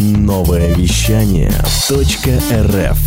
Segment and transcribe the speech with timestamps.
[0.00, 2.98] Новое вещание .рф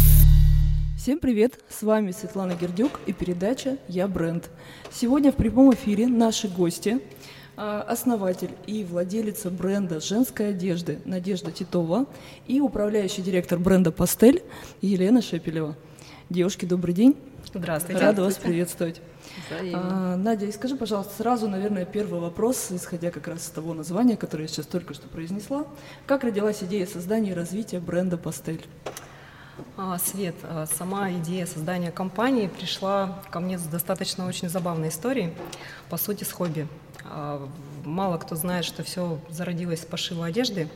[0.95, 1.59] Всем привет!
[1.67, 4.51] С вами Светлана Гердюк и передача «Я бренд».
[4.91, 6.99] Сегодня в прямом эфире наши гости
[7.57, 12.05] а, основатель и владелица бренда женской одежды Надежда Титова
[12.45, 14.43] и управляющий директор бренда «Пастель»
[14.81, 15.75] Елена Шепелева.
[16.29, 17.17] Девушки, добрый день.
[17.51, 18.01] Здравствуйте.
[18.01, 19.01] Рада вас приветствовать.
[19.73, 24.17] А, Надя, и скажи, пожалуйста, сразу, наверное, первый вопрос, исходя как раз из того названия,
[24.17, 25.65] которое я сейчас только что произнесла.
[26.05, 28.65] Как родилась идея создания и развития бренда «Пастель»?
[29.77, 35.33] А, Свет, а, сама идея создания компании пришла ко мне с достаточно очень забавной историей,
[35.89, 36.67] по сути, с хобби.
[37.83, 40.69] Мало кто знает, что все зародилось с пошива одежды.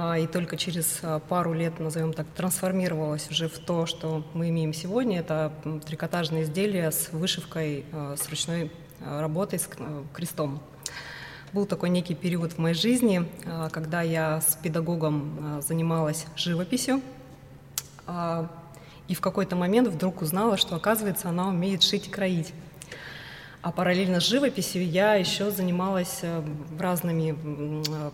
[0.00, 4.48] А, и только через а, пару лет, назовем так, трансформировалось уже в то, что мы
[4.50, 5.18] имеем сегодня.
[5.18, 5.52] Это
[5.84, 8.70] трикотажные изделия с вышивкой, а, с ручной
[9.04, 9.68] работой, с
[10.14, 10.60] крестом.
[11.52, 13.26] Был такой некий период в моей жизни,
[13.72, 17.00] когда я с педагогом занималась живописью.
[19.06, 22.52] И в какой-то момент вдруг узнала, что, оказывается, она умеет шить и кроить.
[23.60, 26.42] А параллельно с живописью я еще занималась э,
[26.78, 28.10] разными э,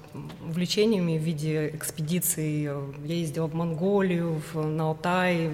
[0.49, 2.63] увлечениями в виде экспедиций.
[2.63, 5.51] Я ездила в Монголию, в, на Алтай.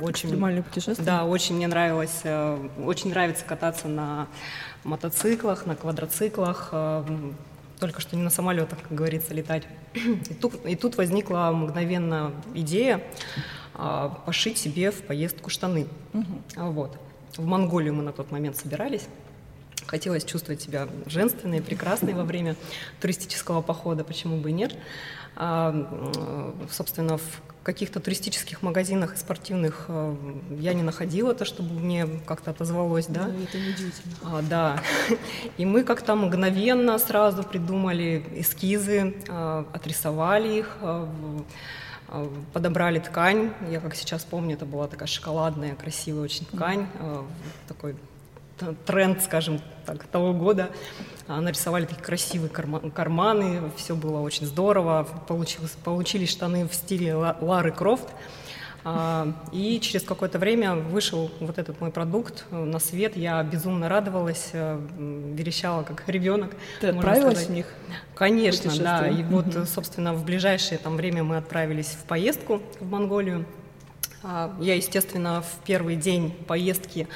[0.00, 1.04] Очень, Экстремальные путешествия?
[1.04, 4.28] Да, очень мне нравилось, э, очень нравится кататься на
[4.82, 6.72] мотоциклах, на квадроциклах
[7.78, 9.64] только что не на самолетах, как говорится, летать.
[9.94, 13.02] И тут, и тут возникла мгновенно идея
[13.74, 15.88] а, пошить себе в поездку штаны.
[16.14, 16.70] Угу.
[16.70, 16.96] Вот.
[17.36, 19.06] В Монголию мы на тот момент собирались.
[19.86, 22.56] Хотелось чувствовать себя женственной, прекрасной во время
[23.00, 24.76] туристического похода, почему бы и нет.
[25.34, 25.74] А,
[26.70, 30.16] собственно, в каких-то туристических магазинах и спортивных э,
[30.58, 33.26] я не находила то, чтобы мне как-то отозвалось, да?
[33.26, 34.14] Да, это неудивительно.
[34.24, 34.82] А, да.
[35.56, 41.08] И мы как-то мгновенно сразу придумали эскизы, э, отрисовали их, а,
[42.52, 43.52] подобрали ткань.
[43.70, 47.26] Я, как сейчас помню, это была такая шоколадная, красивая очень ткань, mm-hmm.
[47.68, 47.96] такой
[48.86, 50.70] тренд, скажем так, того года.
[51.26, 55.06] А, нарисовали такие красивые карманы, все было очень здорово.
[55.26, 58.08] Получилось, получились штаны в стиле Лары Крофт.
[58.84, 63.16] А, и через какое-то время вышел вот этот мой продукт на свет.
[63.16, 66.52] Я безумно радовалась, э, верещала как ребенок.
[66.80, 67.66] Ты отправилась в них?
[68.14, 69.08] Конечно, да.
[69.08, 73.46] И вот, собственно, в ближайшее там время мы отправились в поездку в Монголию.
[74.24, 77.08] А, я, естественно, в первый день поездки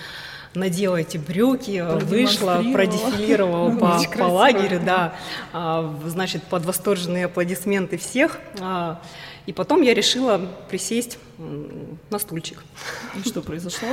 [0.56, 5.14] надела эти брюки, вышла, продефилировала по, по лагерю, да,
[5.52, 8.38] а, значит, под восторженные аплодисменты всех.
[9.46, 12.64] И потом я решила присесть на стульчик.
[13.14, 13.88] И что произошло?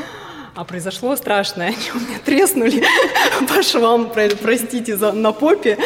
[0.56, 1.68] А произошло страшное.
[1.70, 2.84] Они у меня треснули
[3.48, 5.80] по швам, простите, за, на попе.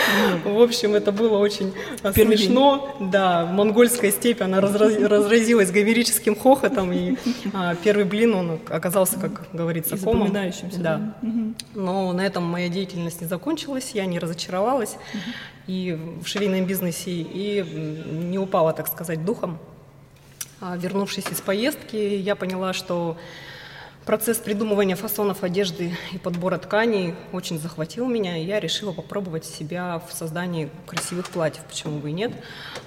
[0.43, 2.95] В общем, это было очень Первый смешно.
[2.99, 3.11] День.
[3.11, 6.91] Да, монгольская степь, она разраз, разразилась гомерическим хохотом.
[6.91, 7.15] И
[7.53, 10.33] а, первый блин, он оказался, как говорится, и комом.
[10.33, 10.51] Да.
[10.77, 11.15] да.
[11.73, 14.97] Но на этом моя деятельность не закончилась, я не разочаровалась
[15.67, 17.63] и в швейном бизнесе, и
[18.09, 19.59] не упала, так сказать, духом.
[20.59, 23.17] А, вернувшись из поездки, я поняла, что
[24.07, 29.99] Процесс придумывания фасонов одежды и подбора тканей очень захватил меня, и я решила попробовать себя
[29.99, 32.31] в создании красивых платьев, почему бы и нет.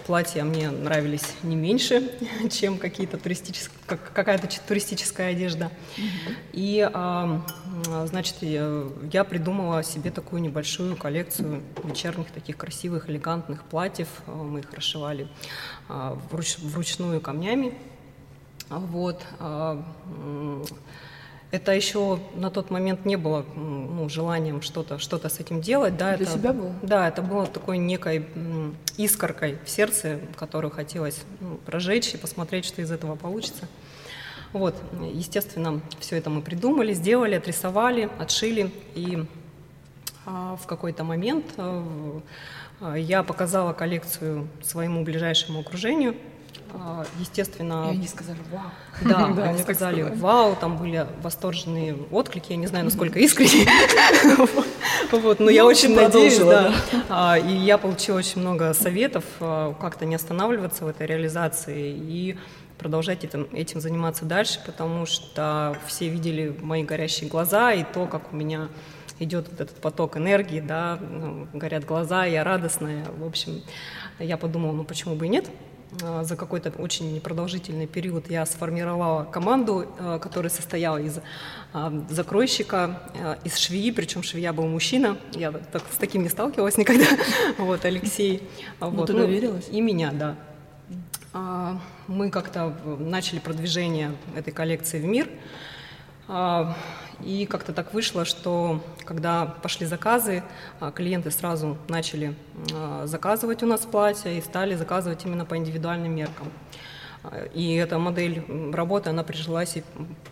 [0.06, 2.10] Платья мне нравились не меньше,
[2.50, 5.70] чем какие-то туристические, какая-то туристическая одежда.
[6.54, 7.42] И, а,
[8.06, 14.08] значит, я придумала себе такую небольшую коллекцию вечерних таких красивых, элегантных платьев.
[14.26, 15.28] Мы их расшивали
[15.86, 17.74] а, вруч, вручную камнями.
[18.70, 19.22] Вот.
[21.50, 25.96] Это еще на тот момент не было ну, желанием что-то что с этим делать.
[25.96, 26.72] Да, Для это, себя было?
[26.82, 28.26] Да, это было такой некой
[28.96, 33.66] искоркой в сердце, которую хотелось ну, прожечь и посмотреть, что из этого получится.
[34.52, 34.76] Вот,
[35.12, 38.72] естественно, все это мы придумали, сделали, отрисовали, отшили.
[38.94, 39.24] И
[40.26, 46.14] а, в какой-то момент а, я показала коллекцию своему ближайшему окружению–
[47.18, 47.88] естественно...
[47.90, 48.70] И они сказали «Вау».
[49.02, 53.68] Да, да они сказали «Вау», там были восторженные отклики, я не знаю, насколько искренне,
[55.12, 56.72] вот, но я ну, очень надеюсь, да.
[57.08, 62.38] А, и я получила очень много советов, а, как-то не останавливаться в этой реализации и
[62.78, 68.32] продолжать этим, этим заниматься дальше, потому что все видели мои горящие глаза и то, как
[68.32, 68.68] у меня
[69.18, 73.04] идет вот этот поток энергии, да, ну, горят глаза, я радостная.
[73.18, 73.62] В общем,
[74.18, 75.46] я подумала, ну почему бы и нет?
[76.02, 81.18] А, за какой-то очень непродолжительный период я сформировала команду, а, которая состояла из
[81.72, 83.00] а, закройщика,
[83.44, 87.06] из швеи, причем швея был мужчина, я так, с таким не сталкивалась никогда,
[87.58, 88.48] вот, Алексей.
[88.80, 89.68] Ну, вот, ты ну, доверилась?
[89.70, 90.36] И меня, да.
[91.32, 95.28] а, мы как-то начали продвижение этой коллекции в мир.
[96.28, 96.76] А,
[97.24, 100.44] и как-то так вышло, что когда пошли заказы,
[100.78, 102.36] а, клиенты сразу начали
[103.06, 106.46] заказывать у нас платья и стали заказывать именно по индивидуальным меркам.
[107.52, 109.82] И эта модель работы, она прижилась и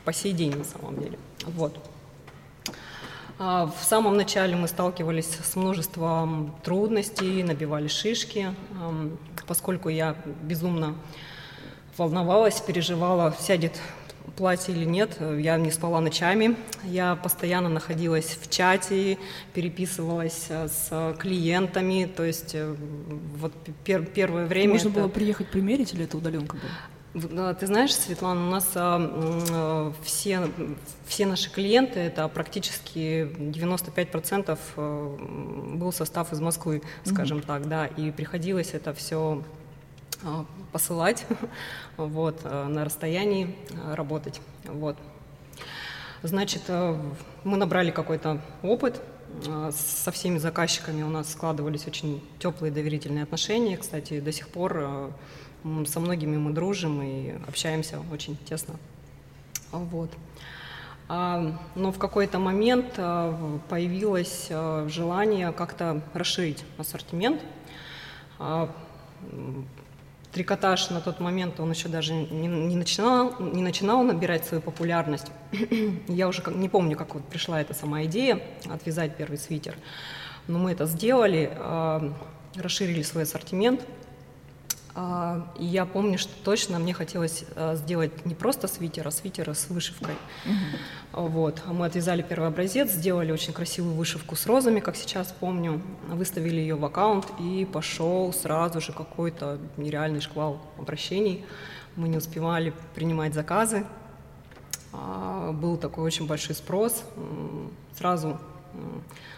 [0.05, 1.19] по сей день на самом деле.
[1.45, 1.77] Вот.
[3.39, 8.55] В самом начале мы сталкивались с множеством трудностей, набивали шишки,
[9.49, 10.95] поскольку я безумно
[11.97, 13.81] волновалась, переживала, сядет
[14.38, 15.19] платье или нет.
[15.20, 16.56] Я не спала ночами.
[16.85, 19.19] Я постоянно находилась в чате,
[19.52, 22.11] переписывалась э, с клиентами.
[22.17, 22.75] То есть э,
[23.37, 23.52] вот
[23.85, 24.75] пер первое время...
[24.75, 25.00] Можно это...
[25.00, 27.55] было приехать примерить или это удаленка была?
[27.55, 30.50] Ты знаешь, Светлана, у нас а, все,
[31.06, 35.17] все наши клиенты, это практически 95% э,
[35.75, 37.46] был состав из Москвы, скажем mm-hmm.
[37.46, 39.43] так, да, и приходилось это все
[40.73, 41.26] посылать
[41.97, 44.41] вот, э, на расстоянии э, работать.
[44.65, 44.97] Вот.
[46.23, 46.62] Значит,
[47.44, 49.00] мы набрали какой-то опыт,
[49.70, 53.76] со всеми заказчиками у нас складывались очень теплые доверительные отношения.
[53.76, 55.12] Кстати, до сих пор
[55.87, 58.75] со многими мы дружим и общаемся очень тесно.
[59.70, 60.11] Вот.
[61.09, 67.41] А, но в какой-то момент а, появилось а, желание как-то расширить ассортимент.
[70.33, 75.33] Трикотаж на тот момент, он еще даже не, не, начинал, не начинал набирать свою популярность.
[76.09, 78.41] Я уже не помню, как вот пришла эта сама идея
[78.71, 79.75] отвязать первый свитер.
[80.47, 81.51] Но мы это сделали,
[82.57, 83.98] расширили свой ассортимент– а,
[85.59, 89.69] и я помню, что точно мне хотелось а, сделать не просто свитер, а свитер с
[89.69, 90.15] вышивкой.
[90.45, 91.29] Uh-huh.
[91.29, 91.62] Вот.
[91.67, 96.75] Мы отвязали первый образец, сделали очень красивую вышивку с розами, как сейчас помню, выставили ее
[96.75, 101.44] в аккаунт, и пошел сразу же какой-то нереальный шквал обращений.
[101.97, 103.85] Мы не успевали принимать заказы.
[105.53, 107.05] Был такой очень большой спрос.
[107.97, 108.39] Сразу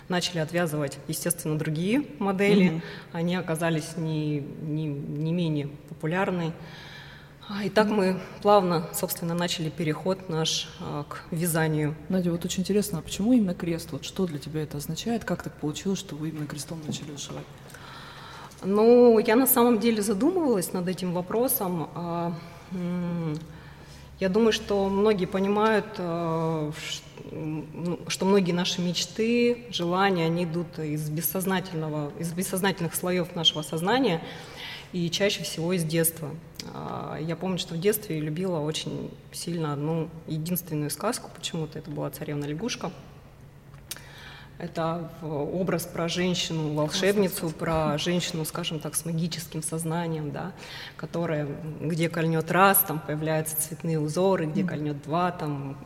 [0.09, 2.71] начали отвязывать, естественно, другие модели.
[2.71, 2.83] Mm-hmm.
[3.13, 6.53] Они оказались не, не, не менее популярны.
[7.49, 11.97] А, и так мы плавно, собственно, начали переход наш а, к вязанию.
[12.09, 13.89] Надя, вот очень интересно, а почему именно крест?
[13.91, 15.25] Вот что для тебя это означает?
[15.25, 17.45] Как так получилось, что вы именно крестом начали вышивать?
[18.63, 21.89] Ну, я на самом деле задумывалась над этим вопросом.
[21.95, 22.33] А,
[24.21, 26.73] я думаю, что многие понимают, ну,
[28.09, 34.23] что многие наши мечты, желания, они идут из бессознательного, из бессознательных слоев нашего сознания
[34.93, 36.31] и чаще всего из детства.
[36.75, 42.11] А, я помню, что в детстве любила очень сильно одну единственную сказку, почему-то это была
[42.11, 42.91] «Царевна лягушка».
[44.61, 50.53] Это образ про женщину-волшебницу, про женщину, скажем так, с магическим сознанием, да,
[50.99, 51.49] которая,
[51.81, 55.79] где кольнет раз, там появляются цветные узоры, где кольнет два, там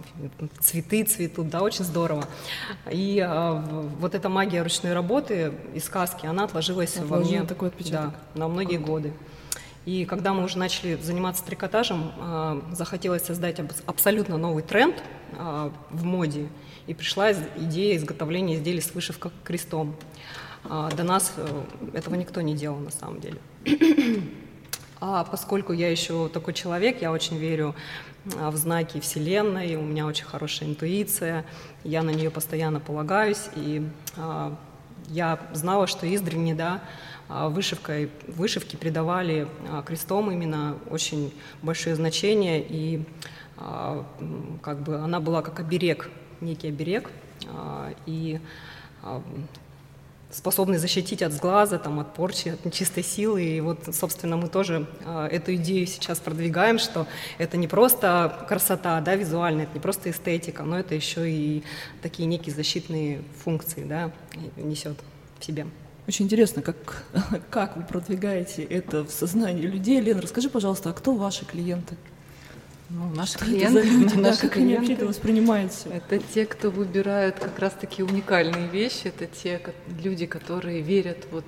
[0.59, 2.27] цветы цветут, да, очень здорово.
[2.91, 3.65] И а,
[4.01, 8.15] вот эта магия ручной работы и сказки, она отложилась во мне такой отпечаток.
[8.35, 8.91] Да, на многие Круто.
[8.91, 9.13] годы.
[9.85, 14.97] И когда мы уже начали заниматься трикотажем, а, захотелось создать абсолютно новый тренд
[15.39, 16.49] а, в моде–
[16.87, 19.97] и пришла идея изготовления изделий с вышивкой крестом.
[20.65, 23.39] А, до нас э, этого никто не делал на самом деле.
[25.01, 27.75] А поскольку я еще такой человек, я очень верю
[28.37, 31.45] а, в знаки Вселенной, у меня очень хорошая интуиция,
[31.83, 33.87] я на нее постоянно полагаюсь, и
[34.17, 34.57] а,
[35.09, 36.83] я знала, что издревне, да,
[37.29, 39.47] вышивкой, вышивки придавали
[39.85, 43.05] крестом именно очень большое значение, и
[44.63, 46.11] как бы она была как оберег
[46.45, 47.11] некий оберег
[47.49, 48.41] а, и
[49.03, 49.23] а,
[50.35, 53.43] способный защитить от сглаза, там, от порчи, от нечистой силы.
[53.43, 57.07] И вот, собственно, мы тоже э, эту идею сейчас продвигаем, что
[57.39, 61.63] это не просто красота да, визуальная, это не просто эстетика, но это еще и
[62.03, 64.11] такие некие защитные функции да,
[64.57, 64.99] несет
[65.39, 65.67] в себе.
[66.07, 67.05] Очень интересно, как,
[67.51, 70.01] как вы продвигаете это в сознании людей.
[70.01, 71.97] Лена, расскажи, пожалуйста, а кто ваши клиенты?
[72.97, 75.91] Ну, наши что клиенты, люди, наши да, как клиенты, они вообще это воспринимают все?
[75.91, 79.61] Это те, кто выбирают как раз-таки уникальные вещи, это те
[80.01, 81.45] люди, которые верят, вот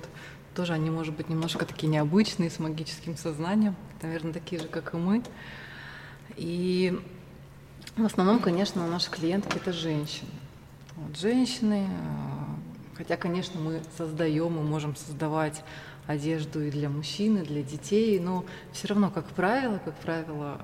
[0.53, 4.97] тоже они, может быть, немножко такие необычные, с магическим сознанием, наверное, такие же, как и
[4.97, 5.23] мы.
[6.35, 6.99] И
[7.95, 10.31] в основном, конечно, наши клиентки это женщины.
[10.97, 15.63] Вот, женщины, э, хотя, конечно, мы создаем, мы можем создавать
[16.07, 20.59] одежду и для мужчин, и для детей, но все равно, как правило, как правило,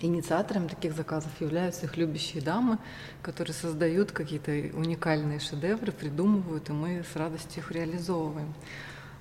[0.00, 2.78] Инициаторами таких заказов являются их любящие дамы,
[3.22, 8.52] которые создают какие-то уникальные шедевры, придумывают, и мы с радостью их реализовываем.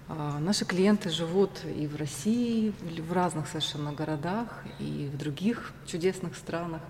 [0.07, 6.35] А, наши клиенты живут и в России, в разных совершенно городах, и в других чудесных
[6.35, 6.81] странах.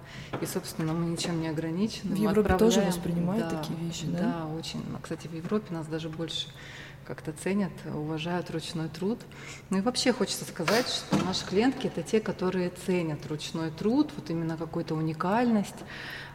[0.41, 2.13] И, собственно, мы ничем не ограничены.
[2.13, 4.19] В Европе тоже воспринимают да, такие вещи, да?
[4.19, 4.83] Да, очень.
[5.01, 6.47] Кстати, в Европе нас даже больше
[7.05, 9.19] как-то ценят, уважают ручной труд.
[9.69, 14.29] Ну и вообще хочется сказать, что наши клиентки это те, которые ценят ручной труд, вот
[14.29, 15.75] именно какую-то уникальность,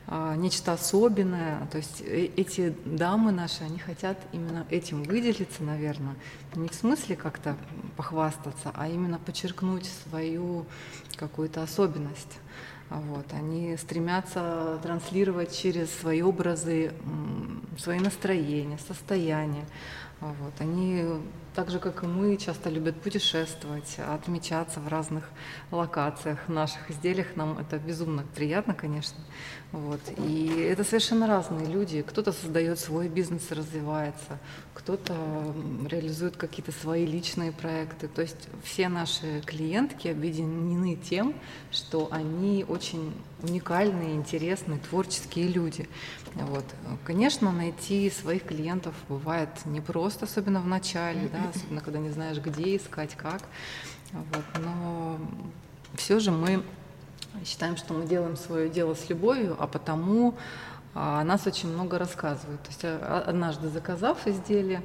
[0.06, 1.66] а, нечто особенное.
[1.70, 6.14] То есть э, эти дамы наши, они хотят именно этим выделиться, наверное.
[6.54, 7.56] Не в смысле как-то
[7.96, 10.66] похвастаться, а именно подчеркнуть свою
[11.16, 12.38] какую-то особенность.
[12.90, 13.26] Вот.
[13.32, 16.92] Они стремятся транслировать через свои образы
[17.78, 19.64] свои настроения, состояния.
[20.20, 20.52] Вот.
[20.58, 21.04] Они
[21.60, 25.28] так же, как и мы, часто любят путешествовать, отмечаться в разных
[25.70, 27.36] локациях наших изделиях.
[27.36, 29.18] Нам это безумно приятно, конечно.
[29.72, 30.00] Вот.
[30.16, 32.00] И это совершенно разные люди.
[32.00, 34.38] Кто-то создает свой бизнес и развивается,
[34.72, 35.14] кто-то
[35.86, 38.08] реализует какие-то свои личные проекты.
[38.08, 41.34] То есть все наши клиентки объединены тем,
[41.70, 43.12] что они очень
[43.42, 45.88] уникальные, интересные, творческие люди.
[46.34, 46.64] Вот.
[47.04, 52.76] Конечно, найти своих клиентов бывает непросто, особенно в начале, да, особенно когда не знаешь, где
[52.76, 53.42] искать, как.
[54.12, 54.44] Вот.
[54.62, 55.18] Но
[55.94, 56.62] все же мы
[57.44, 60.34] считаем, что мы делаем свое дело с любовью, а потому
[60.94, 62.62] а, нас очень много рассказывают.
[62.62, 64.82] То есть а, однажды заказав изделие,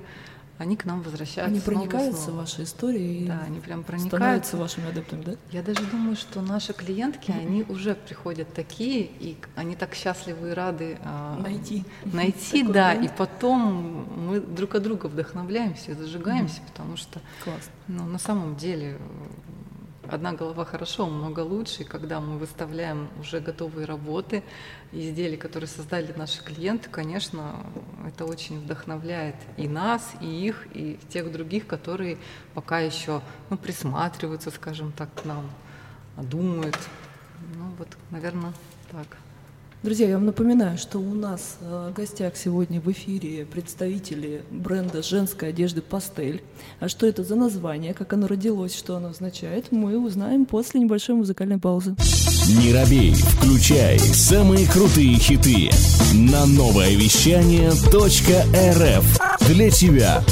[0.57, 1.43] они к нам возвращаются.
[1.43, 2.37] Они проникаются снова.
[2.37, 3.27] в ваши истории.
[3.27, 4.17] Да, они прям проникаются.
[4.17, 5.31] Становятся вашими адептами, да?
[5.51, 10.53] Я даже думаю, что наши клиентки, они уже приходят такие, и они так счастливы и
[10.53, 11.83] рады а, найти.
[12.05, 12.93] Найти, да.
[12.93, 17.69] И потом мы друг от друга вдохновляемся и зажигаемся, потому что Класс.
[17.87, 18.97] Ну, на самом деле
[20.09, 21.81] одна голова хорошо, много лучше.
[21.81, 24.43] И когда мы выставляем уже готовые работы,
[24.91, 27.65] изделия, которые создали наши клиенты, конечно,
[28.05, 32.17] это очень вдохновляет и нас, и их, и тех других, которые
[32.53, 35.49] пока еще ну, присматриваются, скажем так, к нам,
[36.17, 36.77] думают.
[37.55, 38.53] Ну вот, наверное,
[38.91, 39.07] так.
[39.85, 45.03] Друзья, я вам напоминаю, что у нас э, в гостях сегодня в эфире представители бренда
[45.03, 46.41] женской одежды «Пастель».
[46.79, 51.13] А что это за название, как оно родилось, что оно означает, мы узнаем после небольшой
[51.13, 51.95] музыкальной паузы.
[52.47, 55.69] Не робей, включай самые крутые хиты
[56.15, 60.23] на новое вещание .рф для тебя.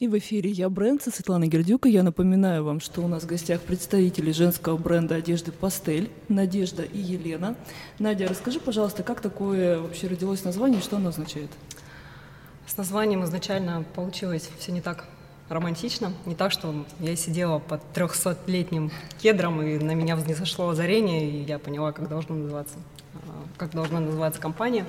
[0.00, 1.84] И в эфире я бренд со Светланой Гердюк.
[1.84, 6.98] я напоминаю вам, что у нас в гостях представители женского бренда одежды «Пастель» Надежда и
[6.98, 7.54] Елена.
[7.98, 11.50] Надя, расскажи, пожалуйста, как такое вообще родилось название и что оно означает?
[12.66, 15.04] С названием изначально получилось все не так
[15.50, 16.14] романтично.
[16.24, 18.90] Не так, что я сидела под 300-летним
[19.20, 22.76] кедром, и на меня взошло озарение, и я поняла, как должна называться,
[23.16, 24.86] а, как должна называться компания.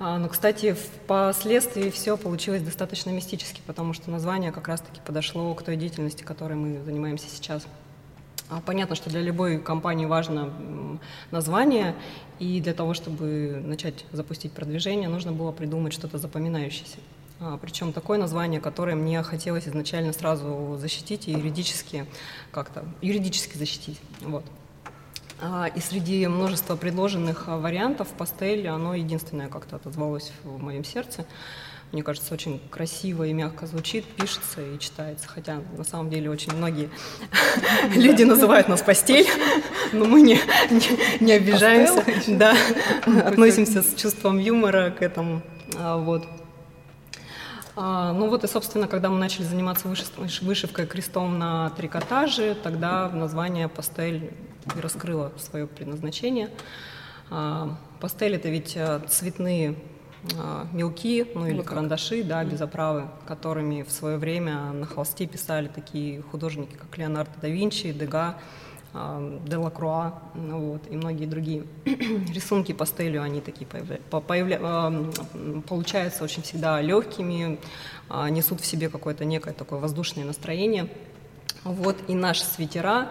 [0.00, 5.62] А, но, кстати, впоследствии все получилось достаточно мистически, потому что название как раз-таки подошло к
[5.62, 7.66] той деятельности, которой мы занимаемся сейчас.
[8.48, 10.52] А, понятно, что для любой компании важно
[11.30, 11.96] название,
[12.38, 16.98] и для того, чтобы начать запустить продвижение, нужно было придумать что-то запоминающееся.
[17.40, 22.06] А, Причем такое название, которое мне хотелось изначально сразу защитить и юридически
[22.52, 24.00] как-то юридически защитить.
[24.20, 24.44] Вот.
[25.40, 31.24] А, и среди множества предложенных а, вариантов пастель, оно единственное как-то отозвалось в моем сердце.
[31.92, 35.28] Мне кажется, очень красиво и мягко звучит, пишется и читается.
[35.28, 36.90] Хотя на самом деле очень многие
[37.94, 39.26] люди называют нас постель,
[39.92, 40.40] но мы не,
[40.70, 42.04] не, не обижаемся.
[42.26, 42.54] Да,
[43.24, 45.42] относимся с чувством юмора к этому.
[45.76, 46.26] А, вот.
[47.76, 54.32] Ну вот и, собственно, когда мы начали заниматься вышивкой крестом на трикотаже, тогда название пастель
[54.76, 56.50] и раскрыла свое предназначение.
[57.30, 59.76] А, пастель это ведь э, цветные
[60.38, 65.68] а, мелки, ну или карандаши, да, без оправы, которыми в свое время на холсте писали
[65.68, 68.38] такие художники, как Леонардо да Винчи, Дега,
[68.94, 71.64] а, Делакруа, ну вот, и многие другие.
[71.84, 73.98] Рисунки пастелью, они такие появля...
[74.10, 74.58] Появля...
[75.68, 77.58] получаются очень всегда легкими,
[78.30, 80.88] несут в себе какое-то некое такое воздушное настроение.
[81.64, 83.10] Вот, и наши свитера,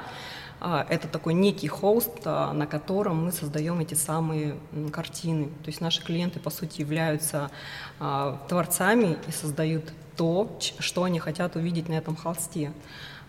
[0.60, 4.56] это такой некий холст, а, на котором мы создаем эти самые
[4.92, 5.46] картины.
[5.46, 7.52] То есть наши клиенты, по сути, являются
[8.00, 9.84] а, творцами и создают
[10.16, 12.74] то, что они хотят увидеть на этом холсте.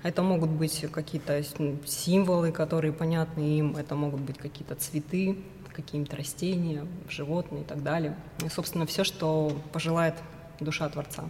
[0.02, 1.42] Это могут быть какие-то
[1.86, 5.38] символы, которые понятны им, это могут быть какие-то цветы,
[5.74, 8.16] какие-то растения, животные и так далее.
[8.44, 10.14] И, собственно, все, что пожелает
[10.60, 11.24] душа Творца.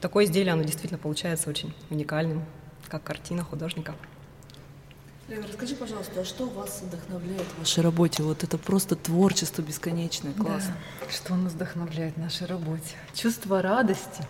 [0.00, 2.44] такое изделие, оно действительно получается очень уникальным,
[2.88, 3.94] как картина художника.
[5.26, 8.22] Лена, расскажи, пожалуйста, а что вас вдохновляет в вашей работе?
[8.22, 10.76] Вот это просто творчество бесконечное, классно.
[11.00, 11.10] Да.
[11.10, 12.94] Что нас вдохновляет в нашей работе?
[13.14, 14.22] Чувство радости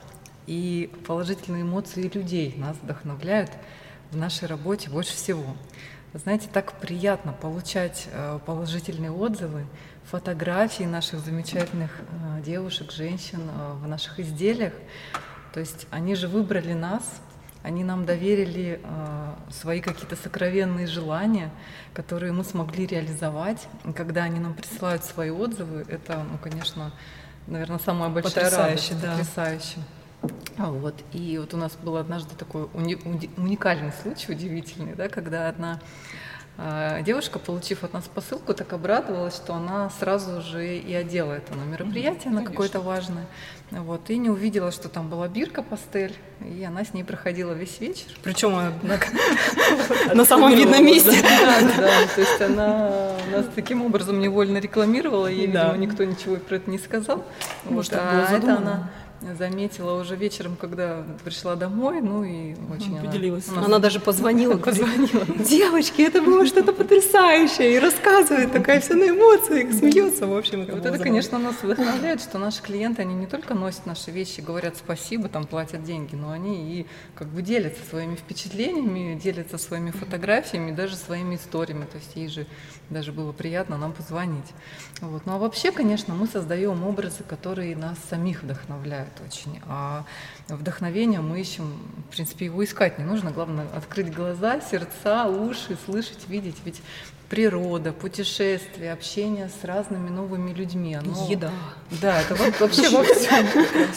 [0.47, 3.51] И положительные эмоции людей нас вдохновляют
[4.13, 5.57] в нашей работе больше всего.
[6.13, 9.67] Знаете, так приятно получать э, положительные отзывы,
[10.05, 14.75] фотографии наших замечательных э, девушек, женщин э, в наших изделиях.
[15.53, 17.03] То есть они же выбрали нас,
[17.65, 18.79] они нам доверили
[19.51, 21.51] свои какие-то сокровенные желания,
[21.95, 23.67] которые мы смогли реализовать.
[23.87, 26.93] И когда они нам присылают свои отзывы, это, ну, конечно,
[27.47, 29.03] наверное, самая большая потрясающе, радость.
[29.03, 29.11] Да.
[29.13, 29.77] Потрясающе.
[30.59, 30.95] А вот.
[31.13, 35.79] И вот у нас был однажды такой уни- уникальный случай, удивительный, да, когда одна а,
[37.03, 41.65] девушка, получив от нас посылку, так обрадовалась, что она сразу же и одела это на
[41.65, 43.27] мероприятие, на какое-то важное.
[43.71, 47.81] Вот, и не увидела, что там была бирка пастель, и она с ней проходила весь
[47.81, 48.07] вечер.
[48.23, 48.53] Причем
[50.15, 51.11] на самом видном месте.
[51.77, 56.71] Да, то есть она нас таким образом невольно рекламировала, ей, видимо, никто ничего про это
[56.71, 57.25] не сказал.
[57.65, 58.91] Может, а это она
[59.39, 63.49] заметила уже вечером, когда пришла домой, ну и очень поделилась.
[63.49, 65.25] Она, она даже позвонила, позвонила.
[65.39, 70.63] Девочки, это было что-то потрясающее, и рассказывает, такая вся на эмоциях, смеется, в общем.
[70.63, 74.41] Это вот это, конечно, нас вдохновляет, что наши клиенты, они не только носят наши вещи,
[74.41, 79.91] говорят спасибо, там платят деньги, но они и как бы делятся своими впечатлениями, делятся своими
[79.91, 81.85] фотографиями, даже своими историями.
[81.85, 82.47] То есть ей же
[82.91, 84.47] даже было приятно нам позвонить.
[85.01, 85.27] Вот.
[85.27, 89.61] Ну а вообще, конечно, мы создаем образы, которые нас самих вдохновляют очень.
[89.67, 90.05] А
[90.49, 91.79] вдохновение мы ищем,
[92.09, 93.31] в принципе, его искать не нужно.
[93.31, 96.57] Главное открыть глаза, сердца, уши, слышать, видеть.
[96.65, 96.81] Ведь
[97.29, 100.95] природа, путешествия, общение с разными новыми людьми.
[100.95, 101.51] Оно, Еда.
[102.01, 103.47] Да, это вообще во всем.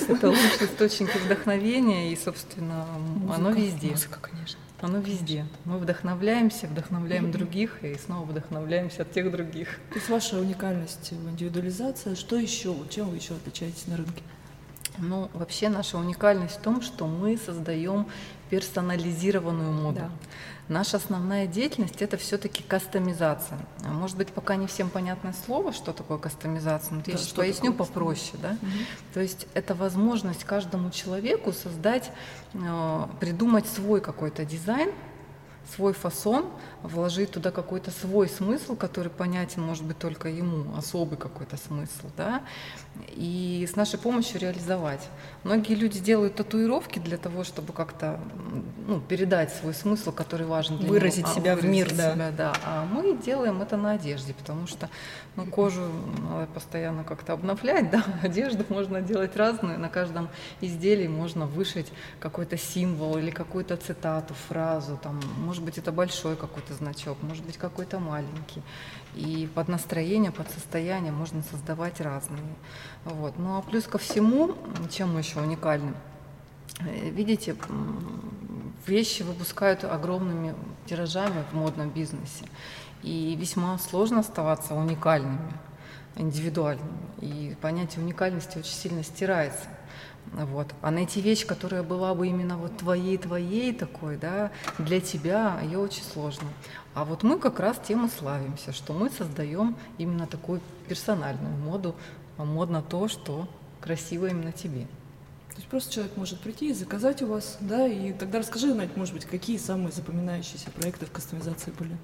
[0.07, 2.85] Это лучший источник вдохновения, и, собственно,
[3.33, 3.91] оно везде.
[3.91, 4.59] Музыка, конечно.
[4.79, 5.45] Оно везде.
[5.65, 9.79] Мы вдохновляемся, вдохновляем других и снова вдохновляемся от тех других.
[9.89, 14.21] То есть ваша уникальность, индивидуализация, что еще, чем вы еще отличаетесь на рынке?
[14.97, 18.07] Ну, вообще наша уникальность в том, что мы создаем
[18.49, 19.99] персонализированную моду.
[19.99, 20.11] Да.
[20.69, 23.57] Наша основная деятельность это все-таки кастомизация.
[23.85, 27.73] Может быть, пока не всем понятное слово, что такое кастомизация, но да, я сейчас поясню
[27.73, 28.37] попроще.
[28.41, 28.49] Да?
[28.61, 28.71] Угу.
[29.13, 32.11] То есть это возможность каждому человеку создать,
[32.53, 34.91] э, придумать свой какой-то дизайн,
[35.75, 36.45] свой фасон,
[36.83, 42.43] вложить туда какой-то свой смысл, который понятен, может быть, только ему, особый какой-то смысл, да,
[43.09, 45.07] и с нашей помощью реализовать.
[45.43, 48.19] Многие люди делают татуировки для того, чтобы как-то
[48.87, 51.35] ну, передать свой смысл, который важен для выразить него.
[51.35, 52.13] себя а, в мир, да.
[52.13, 52.53] Себя, да.
[52.65, 54.89] А мы делаем это на одежде, потому что
[55.35, 55.81] ну, кожу
[56.29, 60.29] надо постоянно как-то обновлять, да, одежду можно делать разную, на каждом
[60.61, 66.73] изделии можно вышить какой-то символ или какую-то цитату, фразу, там, может быть, это большой какой-то
[66.73, 68.61] значок, может быть, какой-то маленький.
[69.15, 72.41] И под настроение, под состояние можно создавать разные.
[73.05, 73.37] Вот.
[73.37, 74.55] Ну а плюс ко всему,
[74.89, 75.93] чем мы еще уникальны,
[76.79, 77.55] э, видите,
[78.85, 82.45] вещи выпускают огромными тиражами в модном бизнесе.
[83.03, 85.53] И весьма сложно оставаться уникальными,
[86.15, 86.97] индивидуальными.
[87.21, 89.67] И понятие уникальности очень сильно стирается.
[90.33, 90.67] Вот.
[90.81, 95.79] А найти вещь, которая была бы именно вот твоей, твоей такой, да, для тебя, ее
[95.79, 96.47] очень сложно.
[96.93, 101.95] А вот мы как раз тем и славимся, что мы создаем именно такую персональную моду,
[102.37, 103.47] а модно то, что
[103.81, 104.87] красиво именно тебе.
[105.49, 108.95] То есть просто человек может прийти и заказать у вас, да, и тогда расскажи, Надь,
[108.95, 111.97] может быть, какие самые запоминающиеся проекты в кастомизации были?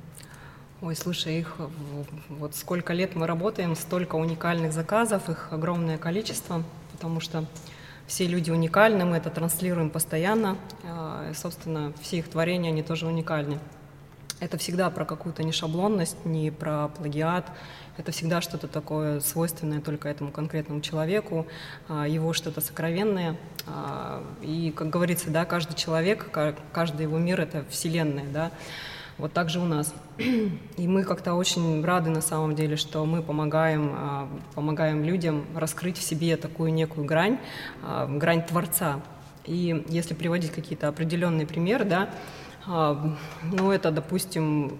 [0.81, 1.57] Ой, слушай, их
[2.29, 7.45] вот сколько лет мы работаем, столько уникальных заказов, их огромное количество, потому что
[8.07, 10.57] все люди уникальны, мы это транслируем постоянно.
[10.83, 13.59] А, и, собственно, все их творения, они тоже уникальны.
[14.39, 17.49] Это всегда про какую-то не шаблонность, не про плагиат.
[17.95, 21.47] Это всегда что-то такое свойственное только этому конкретному человеку,
[21.87, 23.37] а, его что-то сокровенное.
[23.67, 26.29] А, и, как говорится, да, каждый человек,
[26.73, 28.51] каждый его мир— это вселенная, да.
[29.17, 29.93] Вот так же у нас.
[30.17, 35.97] И мы как-то очень рады на самом деле, что мы помогаем, а, помогаем людям раскрыть
[35.97, 37.37] в себе такую некую грань,
[37.83, 39.01] а, грань Творца.
[39.45, 42.09] И если приводить какие-то определенные примеры, да,
[42.65, 44.79] а, ну это, допустим,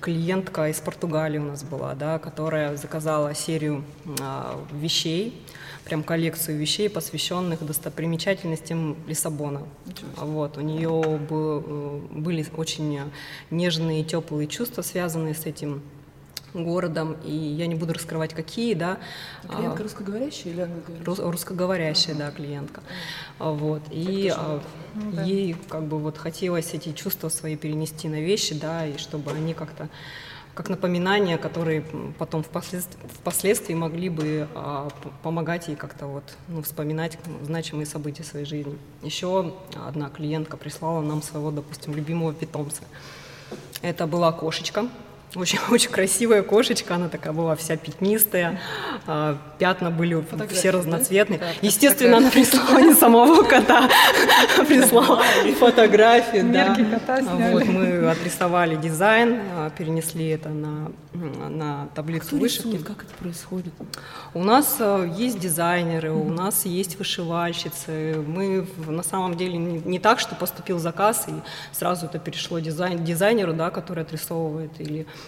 [0.00, 3.84] клиентка из Португалии у нас была, да, которая заказала серию
[4.72, 5.42] вещей,
[5.84, 9.62] прям коллекцию вещей, посвященных достопримечательностям Лиссабона.
[10.16, 13.00] Вот, у нее э, были очень
[13.50, 15.82] нежные, теплые чувства, связанные с этим
[16.54, 18.98] городом, и я не буду раскрывать какие, да.
[19.42, 21.04] Клиентка а, русскоговорящая или англоговорящая?
[21.04, 22.24] Рус, русскоговорящая, ага.
[22.26, 22.82] да, клиентка.
[23.38, 24.62] Вот, и а,
[24.94, 25.24] ну, да.
[25.24, 29.52] ей как бы вот хотелось эти чувства свои перенести на вещи, да, и чтобы они
[29.52, 29.88] как-то
[30.54, 31.82] как напоминания, которые
[32.18, 34.88] потом впоследствии, впоследствии могли бы а,
[35.22, 38.78] помогать ей как-то вот, ну, вспоминать значимые события своей жизни.
[39.02, 39.52] Еще
[39.86, 42.82] одна клиентка прислала нам своего, допустим, любимого питомца.
[43.82, 44.88] Это была кошечка,
[45.36, 48.60] очень, очень красивая кошечка, она такая была вся пятнистая,
[49.06, 51.38] а, пятна были Фотографии, все разноцветные.
[51.38, 51.46] Да?
[51.62, 53.88] Естественно, она прислала не самого кота,
[54.58, 55.22] а прислала
[55.58, 56.40] фотографии.
[56.40, 56.76] Да.
[57.52, 62.78] Вот, мы отрисовали дизайн, а, перенесли это на, на таблицу вышивки.
[62.78, 63.72] Как это происходит?
[64.34, 64.80] У нас
[65.16, 68.16] есть дизайнеры, у нас есть вышивальщицы.
[68.26, 71.32] Мы на самом деле не, так, что поступил заказ и
[71.72, 75.23] сразу это перешло дизайн, дизайнеру, да, который отрисовывает или а,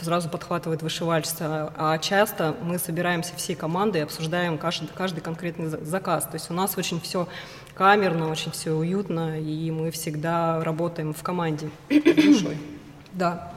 [0.00, 6.24] сразу подхватывает вышивальщица, а часто мы собираемся всей командой и обсуждаем каждый, каждый конкретный заказ.
[6.24, 7.28] То есть у нас очень все
[7.74, 12.58] камерно, очень все уютно, и мы всегда работаем в команде душой.
[13.12, 13.52] Да.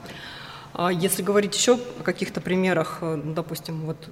[0.80, 4.08] А если говорить еще о каких-то примерах, э, ну, допустим, вот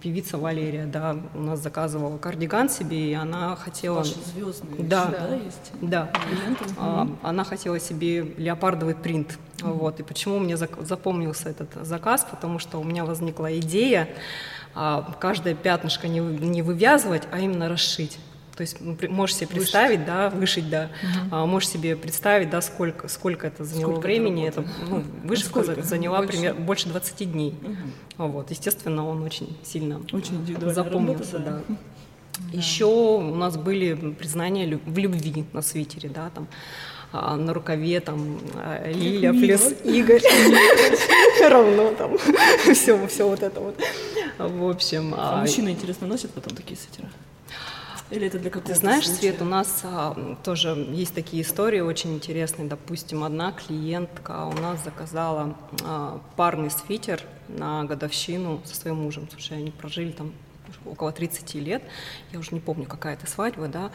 [0.00, 3.98] певица Валерия, да, у нас заказывала кардиган себе, и она хотела...
[3.98, 5.72] Ваши звездные да, да, есть?
[5.80, 6.12] Да.
[6.76, 9.38] А, она хотела себе леопардовый принт.
[9.58, 9.72] Mm-hmm.
[9.74, 10.00] Вот.
[10.00, 12.26] И почему мне запомнился этот заказ?
[12.28, 14.08] Потому что у меня возникла идея
[14.74, 18.18] а, каждое пятнышко не, не вывязывать, а именно расшить.
[18.58, 20.06] То есть можешь себе представить, вышить.
[20.06, 21.28] да, вышить, да, угу.
[21.30, 24.48] а, можешь себе представить, да, сколько, сколько это заняло сколько времени.
[24.48, 25.82] Это, ну, вышивка сколько?
[25.84, 26.32] заняла больше?
[26.32, 27.54] Пример, больше 20 дней.
[28.16, 28.26] Угу.
[28.26, 31.74] Вот, естественно, он очень сильно очень запомнился, работа, да.
[32.48, 32.52] да.
[32.52, 36.48] Еще у нас были признания в любви на свитере, да, там
[37.12, 40.22] а, на рукаве там а, Лиля плюс Игорь
[41.48, 42.18] равно там
[42.74, 43.80] все все вот это вот
[44.36, 47.08] в общем а, а мужчины интересно носят потом такие свитера
[48.10, 49.20] или это для какого-то Ты знаешь, случая?
[49.20, 52.68] Свет, у нас а, тоже есть такие истории очень интересные.
[52.68, 59.28] Допустим, одна клиентка у нас заказала а, парный свитер на годовщину со своим мужем.
[59.30, 60.32] Слушай, они прожили там
[60.86, 61.82] около 30 лет.
[62.32, 63.90] Я уже не помню, какая это свадьба, да.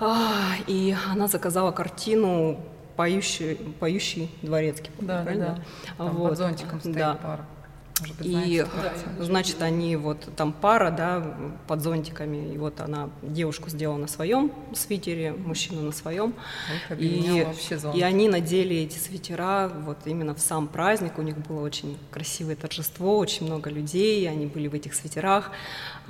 [0.00, 2.60] А, и она заказала картину
[2.96, 4.90] поющий, поющий дворецкий.
[5.00, 5.46] Да, правильно?
[5.46, 5.54] да.
[5.54, 6.04] да.
[6.04, 6.30] Там вот.
[6.30, 7.14] под зонтиком стоит да.
[7.14, 7.46] пара.
[8.00, 11.36] Может быть, и, да, значит, они вот там пара, да,
[11.66, 16.34] под зонтиками, и вот она девушку сделала на своем свитере, мужчину на своем,
[16.96, 17.44] и,
[17.94, 22.56] и они надели эти свитера вот именно в сам праздник, у них было очень красивое
[22.56, 25.50] торжество, очень много людей, они были в этих свитерах,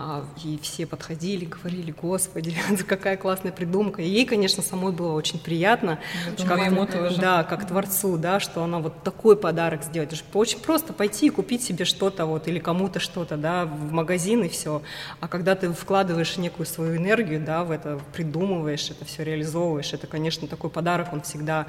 [0.02, 2.56] а, и все подходили, говорили, господи,
[2.88, 4.00] какая классная придумка.
[4.00, 5.98] И ей, конечно, самой было очень приятно,
[6.46, 7.20] как, ему тоже.
[7.20, 10.14] да, как творцу, да, что она вот такой подарок сделает.
[10.32, 14.48] Очень просто пойти и купить себе что-то вот или кому-то что-то, да, в магазин и
[14.48, 14.82] все.
[15.20, 20.06] А когда ты вкладываешь некую свою энергию, да, в это, придумываешь это все, реализовываешь, это,
[20.06, 21.66] конечно, такой подарок, он всегда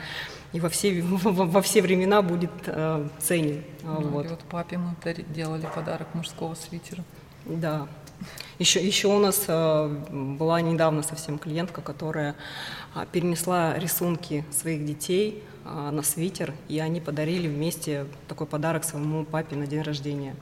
[0.54, 3.64] и во все, во все времена будет э, ценен.
[3.84, 4.26] Ну, вот.
[4.26, 4.96] И вот папе мы
[5.30, 7.04] делали подарок мужского свитера.
[7.46, 7.88] Да,
[8.60, 12.36] еще, еще у нас э, была недавно совсем клиентка, которая
[12.94, 19.26] э, перенесла рисунки своих детей э, на свитер, и они подарили вместе такой подарок своему
[19.26, 20.36] папе на день рождения.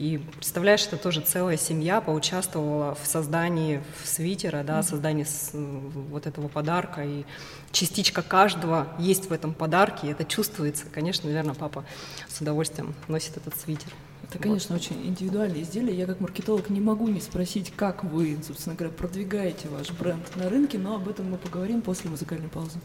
[0.00, 6.48] И представляешь, это тоже целая семья поучаствовала в создании свитера, да, создании с, вот этого
[6.48, 7.04] подарка.
[7.04, 7.24] И
[7.70, 10.86] частичка каждого есть в этом подарке, и это чувствуется.
[10.86, 11.84] Конечно, наверное, папа
[12.28, 13.92] с удовольствием носит этот свитер.
[14.30, 14.82] Это, конечно, вот.
[14.82, 15.92] очень индивидуальные изделия.
[15.92, 20.48] Я как маркетолог не могу не спросить, как вы, собственно говоря, продвигаете ваш бренд на
[20.48, 22.78] рынке, но об этом мы поговорим после музыкальной паузы.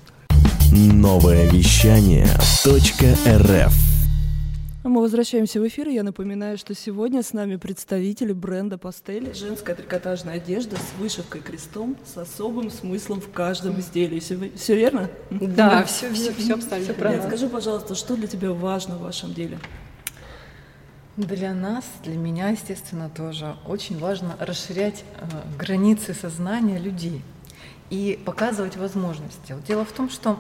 [0.72, 2.26] Новое вещание
[2.66, 3.74] .рф
[4.84, 5.88] мы возвращаемся в эфир.
[5.90, 9.34] Я напоминаю, что сегодня с нами представители бренда Пастель.
[9.34, 14.20] Женская трикотажная одежда с вышивкой крестом, с особым смыслом в каждом изделии.
[14.20, 15.10] Все, все верно?
[15.32, 16.94] Да, все, все, все абсолютно.
[16.94, 17.28] Все правильно.
[17.28, 19.60] Скажи, пожалуйста, что для тебя важно в вашем деле?
[21.18, 25.26] Для нас, для меня, естественно, тоже очень важно расширять э,
[25.58, 27.24] границы сознания людей
[27.90, 29.54] и показывать возможности.
[29.54, 30.38] Вот дело в том, что,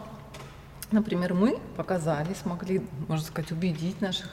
[0.91, 4.27] например, мы показали, смогли, можно сказать, убедить наших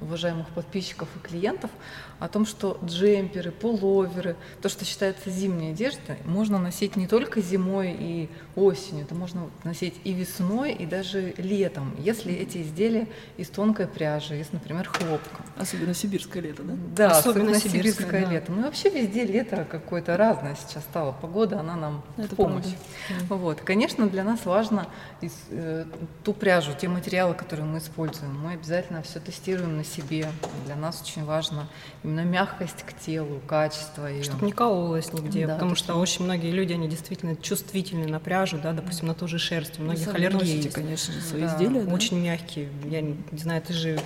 [0.00, 1.70] уважаемых подписчиков и клиентов
[2.18, 7.94] о том, что джемперы, пуловеры, то, что считается зимней одеждой, можно носить не только зимой
[7.98, 13.06] и осенью, это можно носить и весной, и даже летом, если эти изделия
[13.36, 15.42] из тонкой пряжи, из, например, хлопка.
[15.58, 16.74] Особенно сибирское лето, да?
[16.96, 18.30] Да, особенно, особенно сибирское, сибирское да.
[18.32, 18.52] лето.
[18.52, 21.12] Ну вообще везде лето какое-то разное сейчас стало.
[21.12, 22.64] Погода, она нам это в помощь.
[23.08, 23.34] Правда.
[23.34, 23.60] Вот.
[23.60, 24.88] Конечно, для нас важно
[25.20, 25.84] из, э,
[26.24, 30.28] ту пряжу, те материалы, которые мы используем, мы обязательно все тестируем на себе.
[30.66, 31.68] Для нас очень важно
[32.04, 34.22] именно мягкость к телу, качество ее.
[34.22, 38.58] Чтобы не кололось нигде, Да, потому что очень многие люди, они действительно чувствительны на пряжу,
[38.62, 40.72] да, допустим, на ту же шерсть, у многих аллергии есть.
[40.72, 41.82] конечно свои Да, изделия.
[41.82, 41.94] да?
[41.94, 42.68] Очень мягкие.
[42.84, 43.98] Я не, знаю, ты же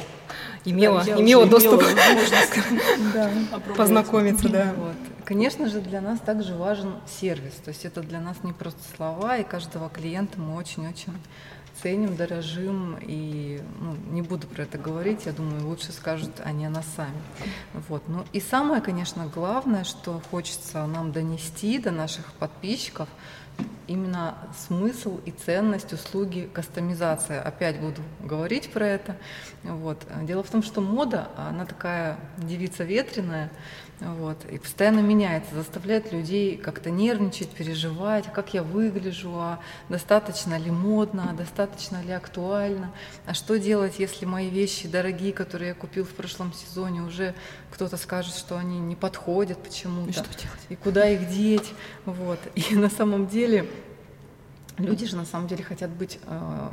[0.64, 1.83] имела, Я имела доступ
[3.14, 3.31] да,
[3.77, 4.75] познакомиться, да.
[5.25, 7.53] Конечно же, для нас также важен сервис.
[7.64, 11.12] То есть это для нас не просто слова, и каждого клиента мы очень-очень
[11.83, 16.87] ценим, дорожим, и ну, не буду про это говорить, я думаю, лучше скажут они нас
[16.97, 17.16] сами.
[17.88, 18.03] Вот.
[18.09, 23.09] Ну и самое, конечно, главное, что хочется нам донести до наших подписчиков,
[23.87, 27.37] именно смысл и ценность услуги кастомизации.
[27.37, 29.16] Опять буду говорить про это.
[29.62, 30.07] Вот.
[30.23, 33.51] Дело в том, что мода, она такая девица ветреная,
[34.01, 40.57] вот, и постоянно меняется, заставляет людей как-то нервничать, переживать, а как я выгляжу, а достаточно
[40.59, 42.92] ли модно, а достаточно ли актуально,
[43.27, 47.35] а что делать, если мои вещи дорогие, которые я купил в прошлом сезоне, уже
[47.70, 50.66] кто-то скажет, что они не подходят И почему-то, что делать?
[50.70, 51.73] и куда их деть,
[52.07, 53.50] вот, и на самом деле
[54.81, 56.69] Люди же на самом деле хотят быть э,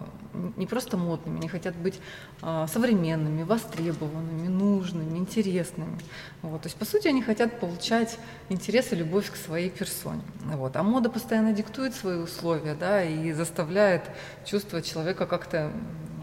[0.56, 2.00] не просто модными, они хотят быть
[2.42, 5.98] э, современными, востребованными, нужными, интересными.
[6.42, 6.62] Вот.
[6.62, 10.22] То есть, по сути, они хотят получать интерес и любовь к своей персоне.
[10.46, 10.76] Вот.
[10.78, 14.04] А мода постоянно диктует свои условия да, и заставляет
[14.46, 15.72] чувствовать человека как-то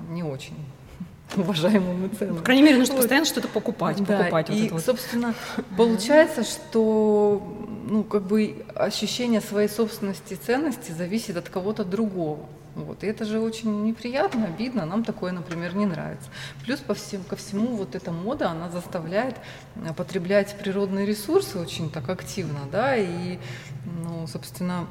[0.09, 0.57] не очень
[1.43, 2.37] уважаемым и ценным.
[2.37, 3.01] По крайней мере, нужно Вот.
[3.03, 4.85] постоянно что-то покупать, Да, покупать вот и, вот.
[4.85, 5.35] собственно,
[5.77, 7.43] получается, что
[7.87, 12.41] ну, как бы ощущение своей собственности и ценности зависит от кого-то другого.
[12.75, 13.05] Вот.
[13.05, 16.29] И это же очень неприятно, обидно, нам такое, например, не нравится.
[16.65, 19.37] Плюс по всем, ко всему вот эта мода, она заставляет
[19.77, 23.39] э, потреблять природные ресурсы очень так активно, да, и,
[24.03, 24.89] ну, собственно,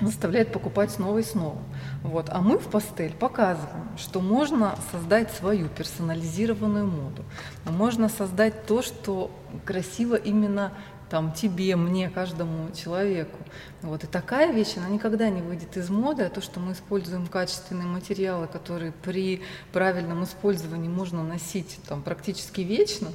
[0.00, 1.58] заставляет покупать снова и снова.
[2.02, 2.28] Вот.
[2.30, 7.24] А мы в пастель показываем, что можно создать свою персонализированную моду.
[7.64, 9.30] Можно создать то, что
[9.64, 10.72] красиво именно
[11.10, 13.36] там, тебе, мне, каждому человеку.
[13.82, 14.04] Вот.
[14.04, 17.86] И такая вещь, она никогда не выйдет из моды, а то, что мы используем качественные
[17.86, 23.08] материалы, которые при правильном использовании можно носить там, практически вечно,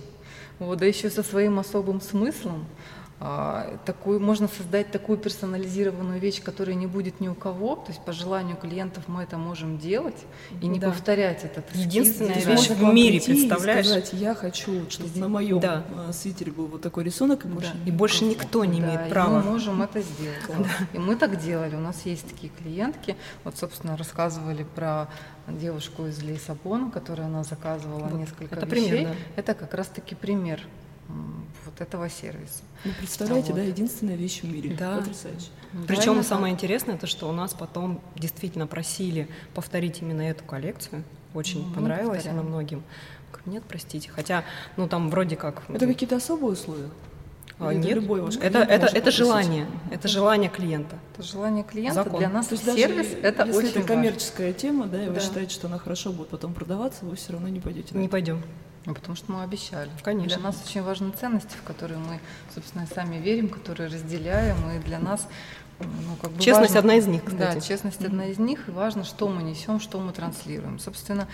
[0.60, 2.65] вот, да еще со своим особым смыслом,
[3.86, 7.75] такую, можно создать такую персонализированную вещь, которая не будет ни у кого.
[7.78, 10.17] То есть по желанию клиентов мы это можем делать
[10.62, 10.89] и не Да.
[10.89, 13.86] повторять этот эскиз, Единственная вещь в мире, представляешь?
[13.86, 15.84] сказать, я хочу, чтобы на моем Да.
[15.95, 19.10] а, свитере был вот такой рисунок, и больше И больше никто не Да, имеет и
[19.10, 19.39] права.
[19.39, 20.67] мы можем это сделать.
[20.93, 21.75] И мы так делали.
[21.75, 23.15] У нас есть такие клиентки.
[23.45, 25.08] Вот, собственно, рассказывали про
[25.47, 28.89] девушку из Лиссабона, которая она заказывала Вот несколько это вещей.
[28.89, 29.15] пример, да.
[29.41, 30.62] Это как раз-таки пример
[31.07, 32.63] вот этого сервиса.
[32.83, 33.57] Ну, представляете, Вот.
[33.57, 34.75] да, единственная вещь в мире.
[34.77, 34.97] Да.
[34.97, 35.47] Потрясающе.
[35.87, 36.63] Причем Правильно самое так.
[36.63, 41.03] интересное, то, что у нас потом действительно просили повторить именно эту коллекцию.
[41.33, 42.39] Очень Ну, понравилась повторяем.
[42.39, 42.83] она многим.
[43.45, 44.09] Нет, простите.
[44.09, 44.43] Хотя,
[44.77, 45.63] ну там вроде как...
[45.69, 46.89] Это какие-то особые условия?
[47.59, 49.67] а, нет, любой ваш это, это, это желание.
[49.91, 50.97] Это желание клиента.
[51.13, 52.03] Это желание клиента.
[52.03, 52.19] Закон.
[52.19, 53.95] Для нас То есть даже сервис это если очень это важно.
[53.95, 55.19] коммерческая тема, да, и вы Да.
[55.21, 57.93] считаете, что она хорошо будет потом продаваться, вы все равно не пойдете.
[57.93, 58.41] на Не пойдем.
[58.85, 59.89] Ну, потому что мы обещали.
[60.03, 60.37] Конечно.
[60.37, 62.19] Для нас очень важны ценности, в которые мы,
[62.53, 65.27] собственно, сами верим, которые разделяем, и для нас
[65.79, 67.67] ну, как бы Честность важно- одна из них, Да, кстати.
[67.67, 70.79] честность одна из них, и важно, что мы несем, что мы транслируем.
[70.79, 71.27] Собственно,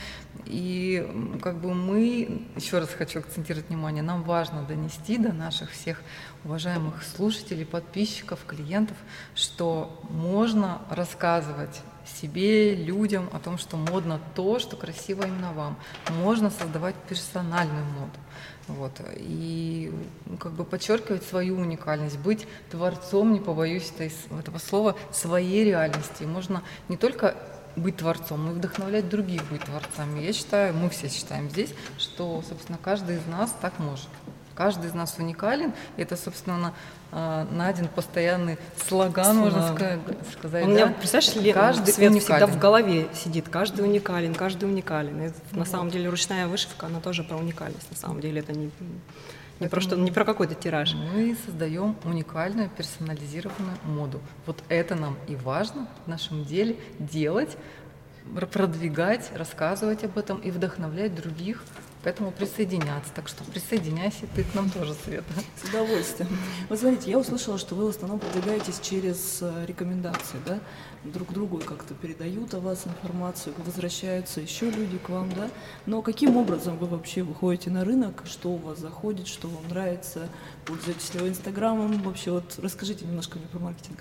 [0.48, 6.02] и как бы мы, еще раз хочу акцентировать внимание, нам важно донести до наших всех
[6.44, 8.98] уважаемых слушателей, подписчиков, клиентов,
[9.36, 11.82] что можно рассказывать
[12.12, 15.78] себе, людям о том, что модно то, что красиво именно вам.
[16.10, 18.20] Можно создавать персональную моду.
[18.68, 18.92] Вот.
[19.18, 19.92] И
[20.26, 26.24] ну, как бы подчеркивать свою уникальность, быть творцом, не побоюсь этого слова, своей реальности.
[26.24, 27.36] Можно не только
[27.76, 30.22] быть творцом, и вдохновлять других быть творцами.
[30.22, 34.10] Я считаю, мы все считаем здесь, что, собственно, каждый из нас так может.
[34.62, 35.74] Каждый из нас уникален.
[35.98, 36.74] Это, собственно, на,
[37.12, 39.76] а, Надин постоянный слоган, можно Слава.
[39.76, 40.66] сказать.
[40.66, 40.94] У меня, да?
[40.94, 42.20] представляешь, Ле- Каждый Свет уникален.
[42.20, 43.50] всегда в голове сидит.
[43.50, 45.20] Каждый уникален, каждый уникален.
[45.20, 47.90] И на самом деле ручная вышивка, она тоже про уникальность.
[47.90, 48.70] На самом деле это не,
[49.60, 50.94] не про что, не про какой-то тираж.
[50.94, 54.22] Мы создаем уникальную персонализированную моду.
[54.46, 57.58] Вот это нам и важно в нашем деле делать,
[58.52, 61.64] продвигать, рассказывать об этом и вдохновлять других
[62.04, 63.12] к этому присоединяться.
[63.14, 65.34] Так что присоединяйся ты к нам тоже, Света.
[65.62, 66.30] С удовольствием.
[66.70, 70.60] Вот смотрите, я услышала, что вы в основном продвигаетесь через э, рекомендации, да?
[71.04, 75.50] Друг другу как-то передают о вас информацию, возвращаются еще люди к вам, да?
[75.86, 78.24] Но каким образом вы вообще выходите на рынок?
[78.26, 80.28] Что у вас заходит, что вам нравится?
[80.66, 82.02] Пользуетесь ли вы Инстаграмом?
[82.02, 84.00] Вообще вот расскажите немножко мне про маркетинг.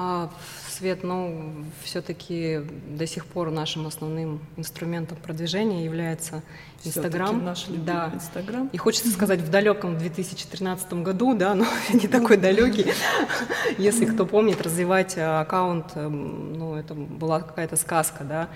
[0.00, 0.30] А,
[0.70, 6.44] Свет, ну, все-таки до сих пор нашим основным инструментом продвижения является
[6.84, 7.44] Инстаграм.
[7.44, 8.12] Наш да.
[8.14, 8.68] Инстаграм.
[8.72, 12.86] И хочется сказать в далеком 2013 году, да, но не такой далекий.
[13.76, 18.48] Если кто помнит, развивать э, аккаунт, эм, ну, это была какая-то сказка, да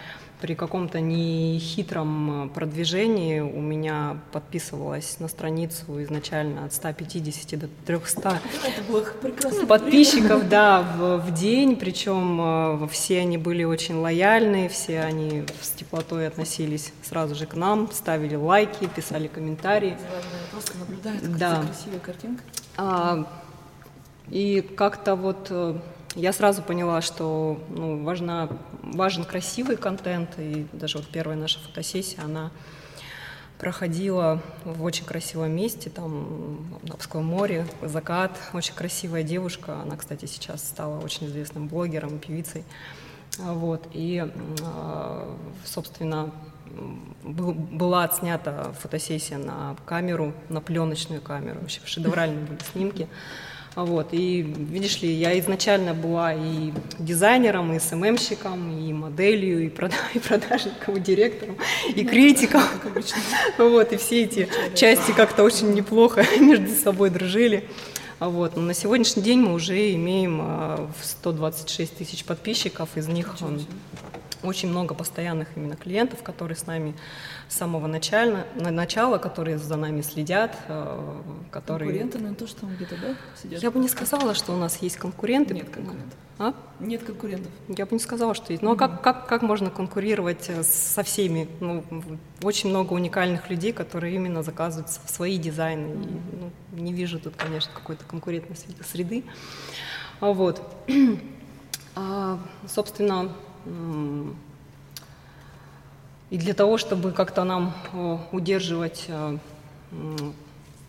[0.43, 8.41] при каком-то нехитром э, продвижении у меня подписывалось на страницу изначально от 150 до 300
[8.65, 9.67] Это было прекрасно.
[9.67, 15.71] подписчиков, да, в, в день, причем э, все они были очень лояльны, все они с
[15.71, 19.97] теплотой относились сразу же к нам, ставили лайки, писали комментарии.
[20.51, 21.63] Просто наблюдают, Да.
[21.63, 22.43] красивая картинка.
[22.77, 23.27] А,
[24.29, 25.77] и как-то вот э,
[26.17, 28.49] я сразу поняла, что ну, важна,
[28.83, 32.51] важен красивый контент, и даже вот первая наша фотосессия, она
[33.59, 40.27] проходила в очень красивом месте, там в Апском море, закат, очень красивая девушка, она, кстати,
[40.27, 42.65] сейчас стала очень известным блогером, певицей,
[43.39, 44.29] вот, и,
[44.63, 46.33] а, собственно,
[47.23, 53.09] была отснята фотосессия на камеру, на пленочную камеру, вообще шедевральные были снимки.
[53.75, 59.69] А Вот, и видишь ли, я изначально была и дизайнером, и СММщиком, и моделью, и,
[59.69, 61.57] прода- и продажником, и директором,
[61.95, 62.63] и критиком.
[63.59, 67.67] Вот, и все эти части как-то очень неплохо между собой дружили.
[68.19, 68.57] А Вот.
[68.57, 73.35] Но на сегодняшний день мы уже имеем а, в 126 тысяч подписчиков, из них
[74.43, 76.95] очень много постоянных именно клиентов, которые с нами
[77.49, 81.91] с самого начала, на- начала которые за нами следят, а, которые...
[81.91, 83.63] Конкуренты, наверное, то, что там где-то, да, сидят?
[83.63, 85.55] Я бы не сказала, что у нас есть конкуренты.
[85.55, 86.19] Нет конкурентов.
[86.39, 86.55] А?
[86.81, 87.53] Нет конкурентов.
[87.69, 88.63] Я бы не сказала, что есть.
[88.63, 91.49] Ну а как, как, как можно конкурировать э, со всеми?
[91.61, 91.85] Ну,
[92.43, 95.93] очень много уникальных людей, которые именно заказывают свои дизайны.
[95.93, 96.09] И,
[96.41, 99.25] ну, не вижу тут, конечно, какой-то конкурентной среды-.
[100.21, 100.63] А Вот.
[101.95, 103.31] А, собственно,
[106.33, 109.37] и для того, чтобы как-то нам э, удерживать э,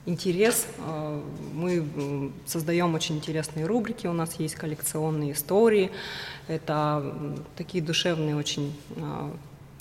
[0.06, 1.22] интерес, э,
[1.54, 4.08] мы создаем очень интересные рубрики.
[4.08, 5.92] У нас есть коллекционные истории.
[6.48, 8.74] Это такие душевные очень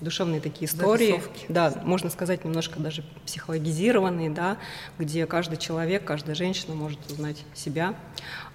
[0.00, 1.46] душевные такие истории, Зарисовки.
[1.48, 4.56] да, можно сказать, немножко даже психологизированные, да,
[4.98, 7.94] где каждый человек, каждая женщина может узнать себя.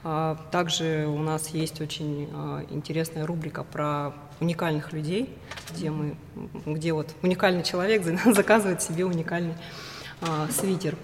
[0.04, 2.26] А, Также у нас есть очень
[2.70, 5.30] интересная рубрика про уникальных людей,
[5.72, 6.16] где мы,
[6.66, 9.54] где вот уникальный человек за- заказывает себе уникальный
[10.22, 10.96] а, свитер.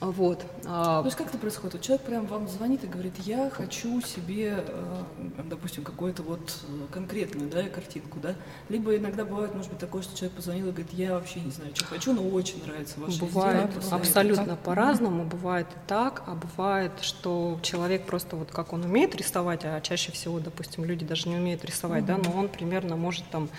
[0.00, 0.46] Вот.
[0.64, 1.74] а, То есть как это происходит?
[1.74, 5.02] Вот человек прям вам звонит и говорит, я хочу себе, э,
[5.44, 8.34] допустим, какую-то вот э, конкретную да, картинку, да?
[8.70, 11.72] Либо иногда бывает, может быть, такое, что человек позвонил и говорит, я вообще не знаю,
[11.74, 13.94] что хочу, но очень нравится ваше Бывает посоветуйте».
[13.94, 19.64] абсолютно по-разному, бывает и так, а бывает, что человек просто вот как он умеет рисовать,
[19.64, 23.50] а чаще всего, допустим, люди даже не умеют рисовать, да, но он примерно может там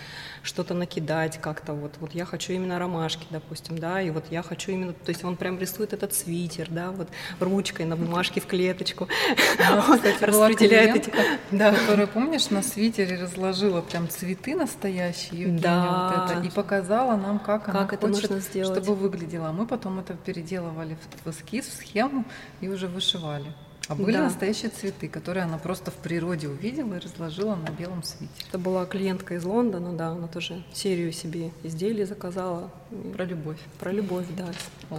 [0.43, 4.71] что-то накидать как-то вот, вот я хочу именно ромашки, допустим, да, и вот я хочу
[4.71, 9.07] именно, то есть он прям рисует этот свитер, да, вот ручкой на бумажке в клеточку,
[9.87, 11.13] Он кстати, распределяет эти,
[11.51, 16.25] да, которая, помнишь, на свитере разложила прям цветы настоящие, Евгения, Да.
[16.27, 18.77] вот это, и показала нам, как, она Как это хочет, нужно сделать.
[18.83, 19.49] чтобы выглядело.
[19.49, 22.25] А мы потом это переделывали в эскиз, в схему
[22.61, 23.53] и уже вышивали.
[23.87, 24.23] А были Да.
[24.23, 28.29] настоящие цветы, которые она просто в природе увидела и разложила на белом свитере.
[28.47, 32.69] это была клиентка из Лондона, да, она тоже серию себе изделий заказала,
[33.15, 33.57] Про любовь.
[33.79, 34.45] про любовь, да,
[34.89, 34.97] мы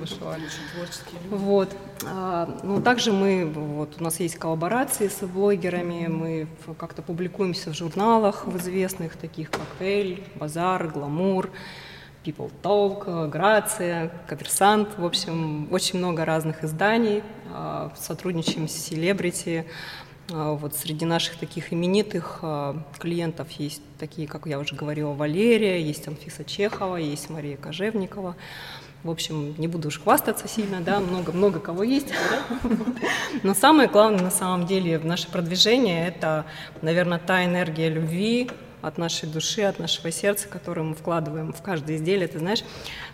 [0.00, 0.42] вышивали.
[0.44, 1.34] Очень творческие люди.
[1.42, 1.76] Вот.
[2.06, 7.74] А, Ну, также мы, вот, у нас есть коллаборации с блогерами, мы как-то публикуемся в
[7.74, 11.50] журналах в известных, таких как «Эль», «Базар», «Гламур»,
[12.24, 19.66] People Talk, Грация, Коммерсант, в общем, очень много разных изданий, А, сотрудничаем с селебрити.
[20.32, 25.80] А, Вот среди наших таких именитых а, клиентов есть такие, как я уже говорила, Валерия,
[25.80, 28.34] есть Анфиса Чехова, есть Мария Кожевникова.
[29.04, 32.08] В общем, не буду уж хвастаться сильно, да, много-много кого есть.
[33.42, 36.46] Но самое главное на самом деле в наше продвижение– это,
[36.80, 38.50] наверное, та энергия любви
[38.86, 42.28] от нашей души, от нашего сердца, которую мы вкладываем в каждое изделие.
[42.28, 42.62] Ты знаешь,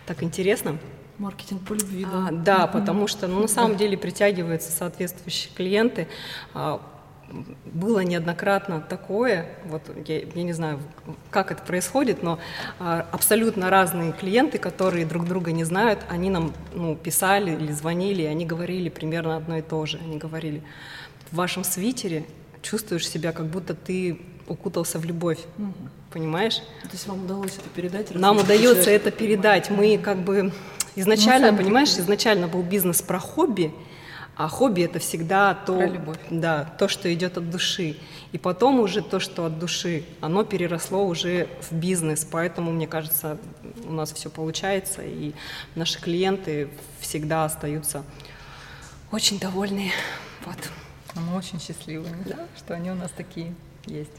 [0.05, 0.77] так интересно.
[1.17, 2.57] Маркетинг по любви, А, да.
[2.57, 6.07] да, потому что, ну, на самом деле притягиваются соответствующие клиенты.
[6.53, 6.81] А,
[7.65, 10.79] Было неоднократно такое, вот я, я не знаю,
[11.29, 12.39] как это происходит, но
[12.79, 18.23] а, абсолютно разные клиенты, которые друг друга не знают, они нам ну, писали или звонили,
[18.23, 19.97] и они говорили примерно одно и то же.
[19.99, 20.61] Они говорили,
[21.31, 22.25] в вашем свитере
[22.61, 25.39] чувствуешь себя, как будто ты укутался в любовь,
[26.11, 26.57] понимаешь?
[26.83, 28.13] То есть вам удалось это передать?
[28.13, 29.09] Нам удается человека?
[29.09, 29.69] это передать.
[29.69, 30.51] Мы как бы
[30.95, 33.73] изначально, понимаешь, изначально был бизнес про хобби,
[34.37, 36.17] А хобби это всегда то, Про любовь.
[36.31, 37.97] да, то, что идет от души.
[38.31, 42.25] И потом уже то, что от души, оно переросло уже в бизнес.
[42.31, 43.37] Поэтому, мне кажется,
[43.85, 45.33] у нас все получается, и
[45.75, 46.69] наши клиенты
[47.01, 48.03] всегда остаются
[49.11, 49.91] очень довольные.
[50.45, 50.57] Вот.
[51.15, 52.47] Мы очень счастливы, Да.
[52.57, 53.53] что они у нас такие
[53.85, 54.11] есть.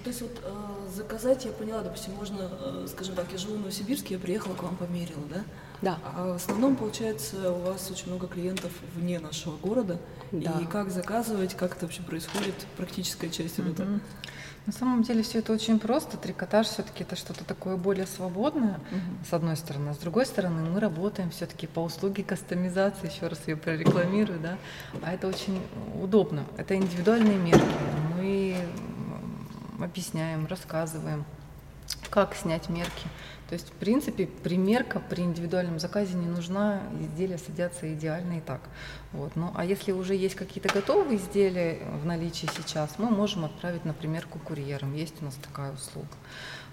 [0.00, 3.54] Ну, То есть вот э, заказать, я поняла, допустим, можно, э, скажем так, я живу
[3.54, 5.42] в Новосибирске, я приехала к вам, померила, да?
[5.82, 5.98] Да.
[6.04, 9.98] А в основном, получается, у вас очень много клиентов вне нашего города.
[10.32, 10.58] Да.
[10.62, 13.84] И как заказывать, как это вообще происходит, практическая часть эта.
[13.84, 14.00] Мгм.
[14.66, 16.16] На самом деле все это очень просто.
[16.16, 18.78] Трикотаж все-таки это что-то такое более свободное,
[19.28, 19.94] с одной стороны.
[19.94, 24.58] С другой стороны, мы работаем все-таки по услуге кастомизации, еще раз ее прорекламирую, да.
[25.02, 25.60] А это очень
[26.00, 26.44] удобно.
[26.58, 27.64] Это индивидуальные мерки.
[28.16, 28.56] Мы
[29.82, 31.24] объясняем, рассказываем,
[32.10, 33.08] как снять мерки.
[33.48, 38.60] То есть, в принципе, примерка при индивидуальном заказе не нужна, изделия садятся идеально и так.
[39.12, 39.34] Вот.
[39.34, 43.92] Ну, а если уже есть какие-то готовые изделия в наличии сейчас, мы можем отправить на
[43.92, 44.94] примерку курьером.
[44.94, 46.06] Есть у нас такая услуга.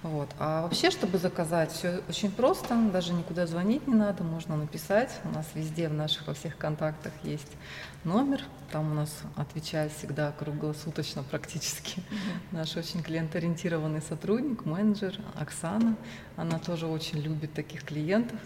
[0.03, 0.29] Вот.
[0.39, 5.11] А вообще, чтобы заказать, все очень просто, даже никуда звонить не надо, можно написать.
[5.25, 7.51] У нас везде в наших во всех контактах есть
[8.03, 8.41] номер,
[8.71, 12.01] там у нас отвечает всегда круглосуточно практически
[12.51, 15.95] наш очень клиент-ориентированный сотрудник, менеджер Оксана.
[16.35, 18.39] Она тоже очень любит таких клиентов.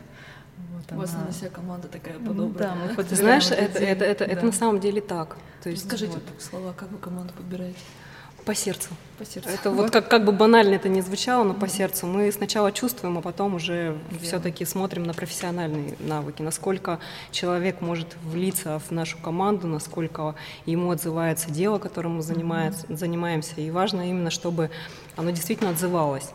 [0.74, 2.70] Вот У вас, она- наверное, вся команда такая Ну подобрая.
[2.70, 4.46] да, мы Ты знаешь, это, это, это, это Да.
[4.48, 5.38] на самом деле так.
[5.64, 7.80] То есть Скажите вот, слова, как вы команду подбираете?
[8.46, 8.90] По сердцу.
[9.18, 9.50] По сердцу.
[9.50, 12.08] Это вот как, как бы банально это не звучало, но по сердцу.
[12.08, 17.00] Мы сначала чувствуем, а потом уже все-таки смотрим на профессиональные навыки, насколько
[17.32, 20.36] человек может влиться в нашу команду, насколько
[20.66, 23.62] ему отзывается дело, которым мы занимается, занимаемся.
[23.62, 24.72] И важно именно, чтобы
[25.16, 26.32] оно действительно отзывалось.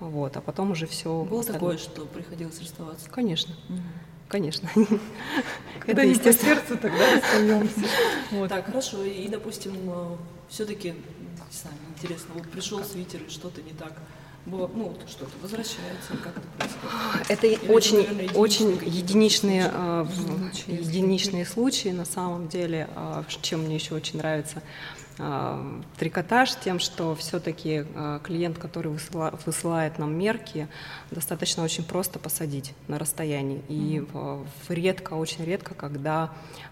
[0.00, 1.22] Вот, а потом уже все.
[1.22, 3.08] Было такое, что приходилось расставаться?
[3.08, 3.54] Конечно,
[4.28, 4.68] конечно.
[5.80, 7.80] Когда не по сердцу, тогда остаемся.
[8.32, 8.48] Вот.
[8.48, 9.04] Так, хорошо.
[9.04, 9.74] И, допустим,
[10.48, 10.94] все-таки,
[11.52, 13.92] не знаю, интересно, вот пришел свитер и что-то не так.
[14.44, 17.30] Было, ну, вот что-то возвращается, как это происходит?
[17.30, 19.76] Это Или, очень, наверное, единичные очень какие-то единичные, случаи?
[19.78, 22.88] а, в- единичные случаи на самом деле.
[22.96, 24.60] А, ш- Чем мне еще очень нравится
[25.18, 27.84] а, трикотаж, тем, что все-таки
[28.24, 30.66] клиент, который высыла- высылает нам мерки,
[31.12, 33.62] достаточно очень просто посадить на расстоянии.
[33.68, 36.32] И в редко, очень редко, когда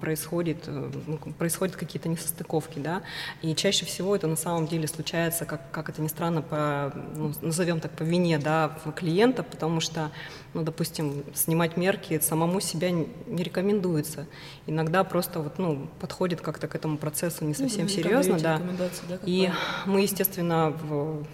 [0.00, 3.02] происходит, э, ну, происходят какие-то несостыковки, да,
[3.42, 7.32] и чаще всего это на самом деле случается, как, как это ни странно, по, ну,
[7.40, 10.10] назовем так, по вине, да, в клиента, потому что,
[10.54, 14.26] ну, допустим, снимать мерки самому себя не рекомендуется.
[14.66, 18.60] Иногда просто вот, ну, подходит как-то к этому процессу не Ну, совсем наверняка серьезно, да.
[19.08, 19.50] да, И
[19.86, 20.76] мы, естественно,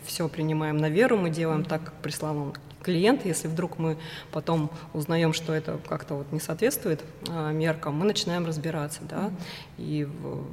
[0.04, 2.54] все принимаем на веру, мы делаем так, как прислал нам
[2.86, 3.26] клиент.
[3.26, 3.98] Если вдруг мы
[4.30, 9.30] потом узнаем, что это как-то вот не соответствует а, меркам, мы начинаем разбираться, да.
[9.76, 10.44] И в,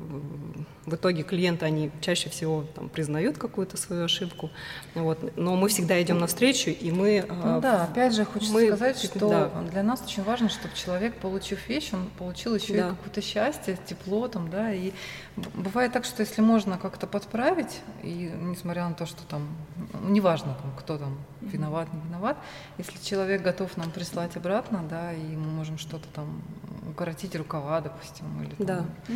[0.86, 4.50] в итоге клиенты, они чаще всего там, признают какую-то свою ошибку,
[4.96, 5.38] вот.
[5.38, 7.24] но мы всегда идем навстречу, и мы...
[7.30, 9.50] а, Ну да, опять же, хочется мы- сказать, что да.
[9.72, 12.88] для нас очень важно, чтобы человек, получив вещь, он получил еще Да.
[12.88, 14.92] и какое-то счастье, тепло там, да, и
[15.36, 19.48] бывает так, что если можно как-то подправить, и несмотря на то, что там,
[19.94, 22.38] ну, неважно, там, кто там виноват, не виноват,
[22.78, 26.42] если человек готов нам прислать обратно, да, и мы можем что-то там
[26.90, 28.66] укоротить рукава, допустим, или там,
[29.08, 29.14] Да.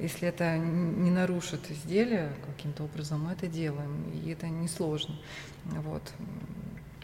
[0.00, 5.16] если это не нарушит изделие каким-то образом, мы это делаем, и это несложно.
[5.64, 6.02] Вот.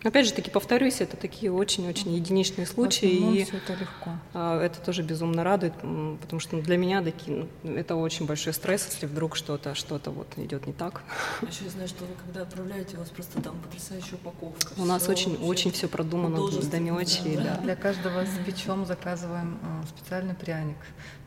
[0.04, 4.10] Опять же таки, повторюсь, это такие очень-очень единичные случаи, и все это легко.
[4.34, 8.52] а, это тоже безумно радует, потому что ну, для меня такие, ну, это очень большой
[8.52, 11.02] стресс, если вдруг что-то что-то вот идет не так.
[11.40, 14.72] А Еще я знаю, что вы когда отправляете, у вас просто там потрясающая упаковка.
[14.76, 17.56] У нас всё очень, вообще очень все продумано до мелочей, да, да.
[17.62, 20.76] Для каждого с печем заказываем э, специальный пряник.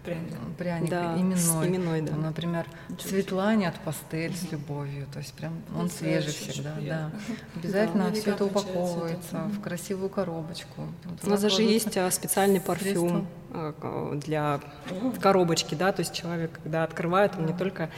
[0.03, 0.33] Пряник.
[0.57, 1.37] Пряник Да, именной.
[1.37, 2.11] с именной, да.
[2.11, 5.07] Там, например, Ничего Светлане от пастель с любовью.
[5.11, 6.75] То есть прям он свежий всегда.
[6.79, 7.11] Да.
[7.55, 9.47] Обязательно Да, все это получается упаковывается это.
[9.49, 10.81] в красивую коробочку.
[11.05, 12.73] Вот У нас даже есть а, специальный средства.
[12.73, 13.73] парфюм а,
[14.13, 14.59] к- для
[15.21, 17.89] коробочки, да, то есть человек, когда открывает, он не только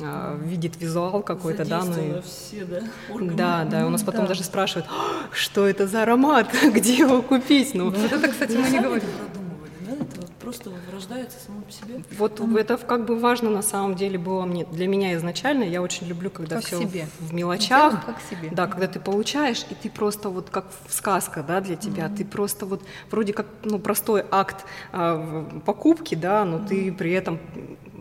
[0.00, 3.34] а, видит визуал какой-то, да, но и все, да, органы.
[3.34, 4.28] Да, да, у нас потом да.
[4.28, 7.74] даже спрашивают, «А, что это за аромат, где его купить?
[7.74, 9.08] Ну, Ну, вот это, кстати, мы не говорим.
[9.08, 9.92] это продумывали, да?
[10.04, 12.04] Это вот просто рождается само по себе?
[12.18, 15.64] вот это как бы важно на самом деле было мне, для меня изначально.
[15.64, 17.06] Я очень люблю, когда Как все себе.
[17.20, 18.04] в Ну, мелочах.
[18.06, 18.50] как себе.
[18.52, 22.08] Да, когда ты получаешь, и ты просто вот как сказка, да, для тебя.
[22.08, 27.40] Ты просто вот вроде как, ну, простой акт а, покупки, да, но ты при этом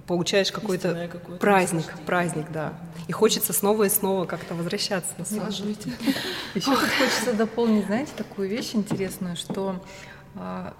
[0.07, 2.05] получаешь какой-то какое-то праздник, наслаждение.
[2.05, 2.73] праздник, да.
[3.07, 5.75] И хочется снова и снова как-то возвращаться на самом деле.
[6.55, 9.81] Еще хочется дополнить, знаете, такую вещь интересную, что
[10.35, 10.73] а,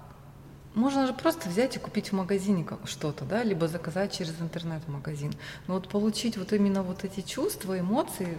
[0.74, 5.32] можно же просто взять и купить в магазине что-то, да, либо заказать через интернет-магазин.
[5.66, 8.38] Но вот получить вот именно вот эти чувства, эмоции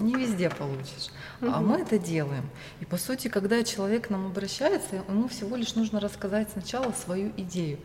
[0.00, 1.10] не везде получишь.
[1.40, 1.50] Угу.
[1.52, 2.48] А мы это делаем.
[2.80, 7.32] И по сути, когда человек к нам обращается, ему всего лишь нужно рассказать сначала свою
[7.36, 7.78] идею.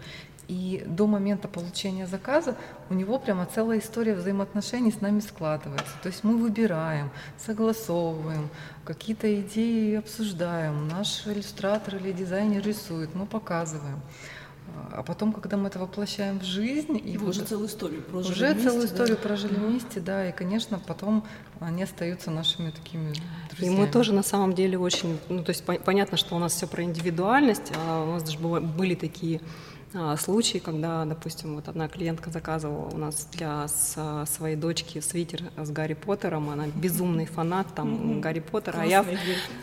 [0.51, 2.57] И до момента получения заказа
[2.89, 5.93] у него прямо целая история взаимоотношений с нами складывается.
[6.03, 8.49] То есть мы выбираем, согласовываем,
[8.83, 14.01] какие-то идеи обсуждаем, наш иллюстратор или дизайнер рисует, мы показываем.
[14.91, 18.31] А потом, когда мы это воплощаем в жизнь, и вы вот уже целую историю прожили
[18.33, 19.23] уже вместе, целую историю да?
[19.23, 21.23] прожили вместе, да, и, конечно, потом
[21.61, 23.13] они остаются нашими такими
[23.51, 23.75] друзьями.
[23.75, 26.67] И мы тоже на самом деле очень, ну, то есть понятно, что у нас все
[26.67, 29.43] про индивидуальность, а у нас даже были такие а,
[30.17, 33.67] случаи, когда, допустим, вот одна клиентка заказывала у нас для
[34.25, 38.19] своей дочки свитер с Гарри Поттером, она безумный фанат там mm-hmm.
[38.19, 39.05] Гарри Поттера, а я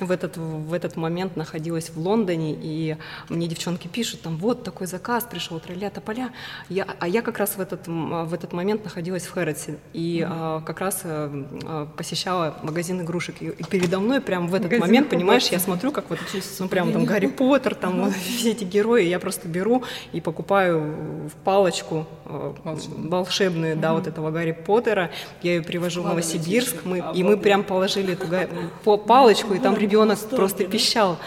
[0.00, 2.96] в этот, в этот момент находилась в Лондоне, и
[3.28, 6.30] мне девчонки пишут, там, вот такой заказ пришел, тролля тополя,
[6.68, 10.28] я, а я как раз в этот, в этот момент находилась в Хэрротсе, и mm-hmm.
[10.30, 14.86] а, как раз а, посещала магазин игрушек, и, и передо мной прям в этот магазин
[14.86, 16.18] момент, понимаешь, я смотрю, как вот,
[16.58, 21.28] ну, прям там Гарри Поттер, там вот, все эти герои, я просто беру и покупаю
[21.28, 25.10] в палочку э, волшебную, да, вот этого Гарри Поттера.
[25.42, 30.18] Я ее привожу в Новосибирск, мы, и мы прям положили эту палочку, и там ребенок
[30.30, 31.18] просто пищал.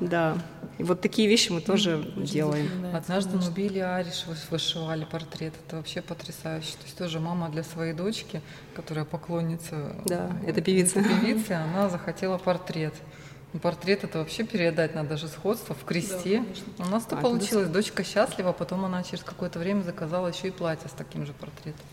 [0.00, 0.36] Да.
[0.78, 2.68] И вот такие вещи мы тоже делаем.
[2.92, 5.54] Однажды мы Билли Ариш вышивали портрет.
[5.66, 6.72] Это вообще потрясающе.
[6.72, 8.40] То есть тоже мама для своей дочки,
[8.74, 9.94] которая поклонница.
[10.04, 11.00] Да, это певица.
[11.00, 12.94] Певицы, она захотела портрет.
[13.62, 16.44] Портрет это вообще передать надо же сходство в кресте.
[16.78, 17.68] Да, У нас-то а, получилось.
[17.68, 21.86] Дочка счастлива, потом она через какое-то время заказала еще и платье с таким же портретом.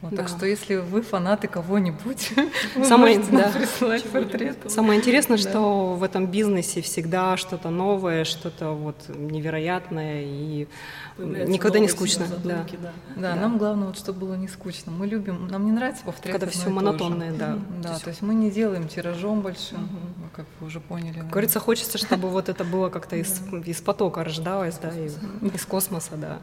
[0.00, 0.18] Вот, да.
[0.18, 2.32] Так что если вы фанаты кого-нибудь,
[2.84, 3.50] Самое, да.
[3.50, 4.56] присылать портрет.
[4.68, 5.50] Самое интересное, да.
[5.50, 10.68] что в этом бизнесе всегда что-то новое, что-то вот невероятное и
[11.16, 12.26] Появляется никогда не скучно.
[12.26, 12.92] Задумки, да.
[13.16, 13.20] Да.
[13.20, 14.92] Да, да, нам главное, вот, чтобы было не скучно.
[14.92, 16.40] Мы любим, нам не нравится повторять.
[16.40, 17.58] Когда все монотонное, да.
[17.82, 20.36] Да, то есть мы не делаем тиражом большим, mm-hmm.
[20.36, 21.18] как вы уже поняли.
[21.18, 26.12] Как говорится, хочется, чтобы вот это было как-то из, из потока рождалось, да, из космоса,
[26.14, 26.38] да.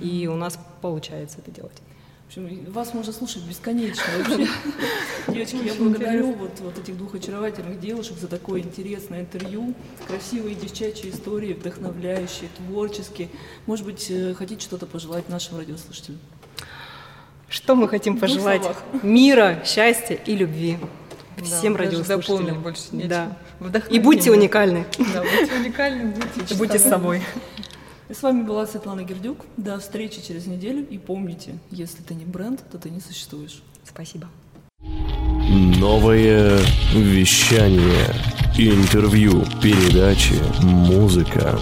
[0.00, 1.82] И у нас получается это делать.
[2.26, 4.48] В общем, вас можно слушать бесконечно вообще.
[5.28, 9.74] Девочки, я благодарю вот, вот этих двух очаровательных девушек за такое интересное интервью.
[10.08, 13.28] Красивые девчачьи истории, вдохновляющие, творческие.
[13.66, 16.18] Может быть, э, хотите что-то пожелать нашим радиослушателям?
[17.48, 18.62] Что мы хотим пожелать?
[19.04, 20.78] Мира, счастья и любви.
[21.44, 22.60] Всем да, радиослушателям.
[22.60, 23.36] больше нечего.
[23.60, 23.82] Да.
[23.88, 24.84] И будьте уникальны.
[24.98, 27.22] Да, будьте уникальны, будьте, будьте с собой.
[28.08, 29.44] И с вами была Светлана Гердюк.
[29.56, 30.86] До встречи через неделю.
[30.88, 33.62] И помните, если ты не бренд, то ты не существуешь.
[33.84, 34.28] Спасибо.
[35.48, 36.58] Новое
[36.94, 38.06] вещание.
[38.56, 41.58] Интервью, передачи, музыка.